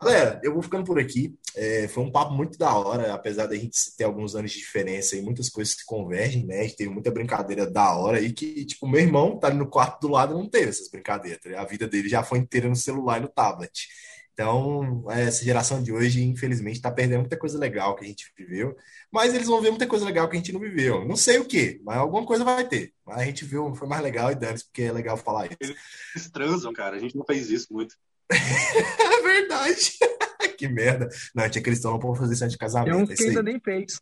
[0.01, 1.35] Galera, eu vou ficando por aqui.
[1.55, 5.15] É, foi um papo muito da hora, apesar da gente ter alguns anos de diferença
[5.15, 6.61] e muitas coisas que convergem, né?
[6.61, 9.69] A gente teve muita brincadeira da hora aí que, tipo, meu irmão tá ali no
[9.69, 11.39] quarto do lado não teve essas brincadeiras.
[11.41, 11.61] tá?
[11.61, 13.87] A vida dele já foi inteira no celular e no tablet.
[14.33, 18.75] Então, essa geração de hoje, infelizmente, tá perdendo muita coisa legal que a gente viveu,
[19.11, 21.05] mas eles vão ver muita coisa legal que a gente não viveu.
[21.05, 22.93] Não sei o quê, mas alguma coisa vai ter.
[23.05, 25.75] Mas a gente viu, foi mais legal e dane porque é legal falar isso.
[26.15, 26.95] Eles transam, cara.
[26.95, 27.95] A gente não fez isso muito.
[28.31, 29.97] É verdade.
[30.57, 31.09] Que merda.
[31.33, 32.95] Não, a gente é cristão, não pode fazer isso antes de Tem casamento.
[32.97, 33.29] uns É que isso aí.
[33.29, 33.99] ainda nem fez.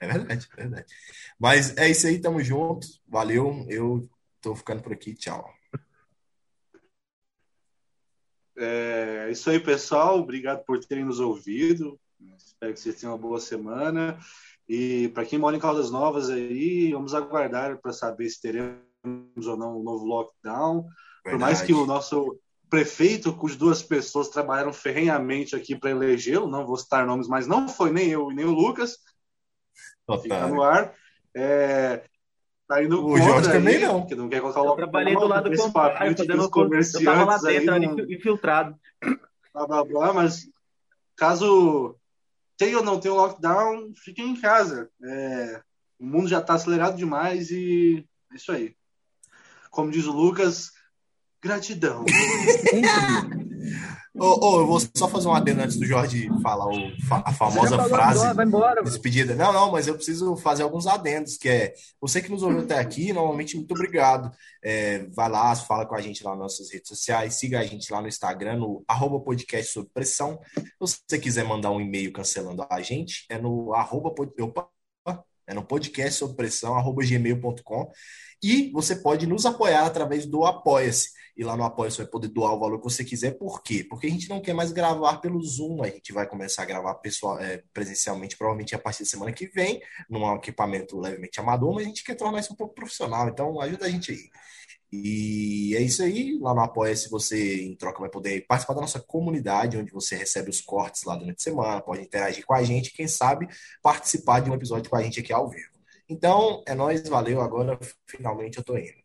[0.00, 0.94] É verdade, é verdade.
[1.38, 2.86] Mas é isso aí, tamo junto.
[3.06, 3.66] Valeu.
[3.68, 4.08] Eu
[4.40, 5.14] tô ficando por aqui.
[5.14, 5.52] Tchau.
[8.56, 10.18] É isso aí, pessoal.
[10.18, 11.98] Obrigado por terem nos ouvido.
[12.36, 14.18] Espero que vocês tenham uma boa semana.
[14.68, 18.80] E para quem mora em Caldas Novas aí, vamos aguardar para saber se teremos
[19.46, 20.86] ou não um novo lockdown.
[21.24, 22.38] Por mais que o nosso
[22.68, 27.68] prefeito, cujas duas pessoas trabalharam ferrenhamente aqui para elegê-lo, não vou citar nomes, mas não
[27.68, 28.98] foi nem eu e nem o Lucas,
[30.22, 30.94] fica no ar.
[31.34, 32.04] É,
[32.70, 34.06] tá indo O contra Jorge também aí, não.
[34.06, 36.98] Que não quer colocar Eu lockdown, trabalhei do lado contrário, fazendo os coisa.
[36.98, 38.76] Eu tava lá comerciantes aí dentro, ali, infiltrado.
[39.52, 40.48] blá blá blá, mas
[41.16, 41.96] caso
[42.56, 44.88] tenha ou não tenha um lockdown, fiquem em casa.
[45.02, 45.60] É,
[45.98, 48.76] o mundo já está acelerado demais e é isso aí.
[49.70, 50.70] Como diz o Lucas,
[51.42, 52.04] gratidão.
[54.22, 56.74] Ô, ô, eu vou só fazer um adendo antes do Jorge falar o,
[57.10, 58.34] a famosa falou frase.
[58.34, 58.82] vai embora.
[58.82, 59.34] Despedida.
[59.34, 62.78] Não, não, mas eu preciso fazer alguns adendos, que é você que nos ouviu até
[62.78, 64.30] aqui, normalmente muito obrigado.
[64.62, 67.90] É, vai lá, fala com a gente lá nas nossas redes sociais, siga a gente
[67.90, 70.38] lá no Instagram, no arroba podcast sob pressão.
[70.84, 74.12] Se você quiser mandar um e-mail cancelando a gente, é no arroba,
[75.46, 77.90] é no podcast sob pressão, arroba gmail.com.
[78.42, 81.08] E você pode nos apoiar através do Apoia-se.
[81.40, 83.30] E lá no Apoia-se vai poder doar o valor que você quiser.
[83.30, 83.82] Por quê?
[83.82, 85.82] Porque a gente não quer mais gravar pelo Zoom.
[85.82, 89.46] A gente vai começar a gravar pessoal, é, presencialmente, provavelmente a partir da semana que
[89.46, 93.26] vem, num equipamento levemente amador, mas a gente quer tornar isso um pouco profissional.
[93.26, 94.28] Então, ajuda a gente aí.
[94.92, 96.38] E é isso aí.
[96.38, 100.50] Lá no Apoia-se você, em troca, vai poder participar da nossa comunidade, onde você recebe
[100.50, 103.48] os cortes lá durante a semana, pode interagir com a gente, quem sabe
[103.82, 105.70] participar de um episódio com a gente aqui ao vivo.
[106.06, 107.40] Então, é nóis, valeu.
[107.40, 109.00] Agora, finalmente, eu tô indo.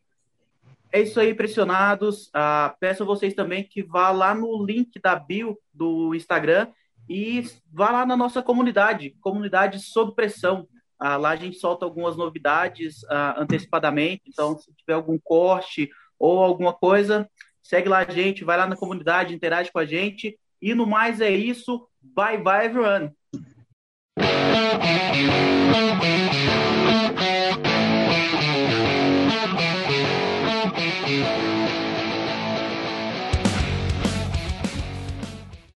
[0.96, 2.30] É isso aí, pressionados.
[2.32, 6.68] Ah, peço a vocês também que vá lá no link da bio do Instagram
[7.06, 10.66] e vá lá na nossa comunidade, comunidade sob pressão.
[10.98, 14.22] Ah, lá a gente solta algumas novidades ah, antecipadamente.
[14.28, 17.28] Então, se tiver algum corte ou alguma coisa,
[17.62, 20.38] segue lá a gente, vai lá na comunidade, interage com a gente.
[20.62, 21.86] E no mais é isso.
[22.00, 23.12] Bye bye, everyone.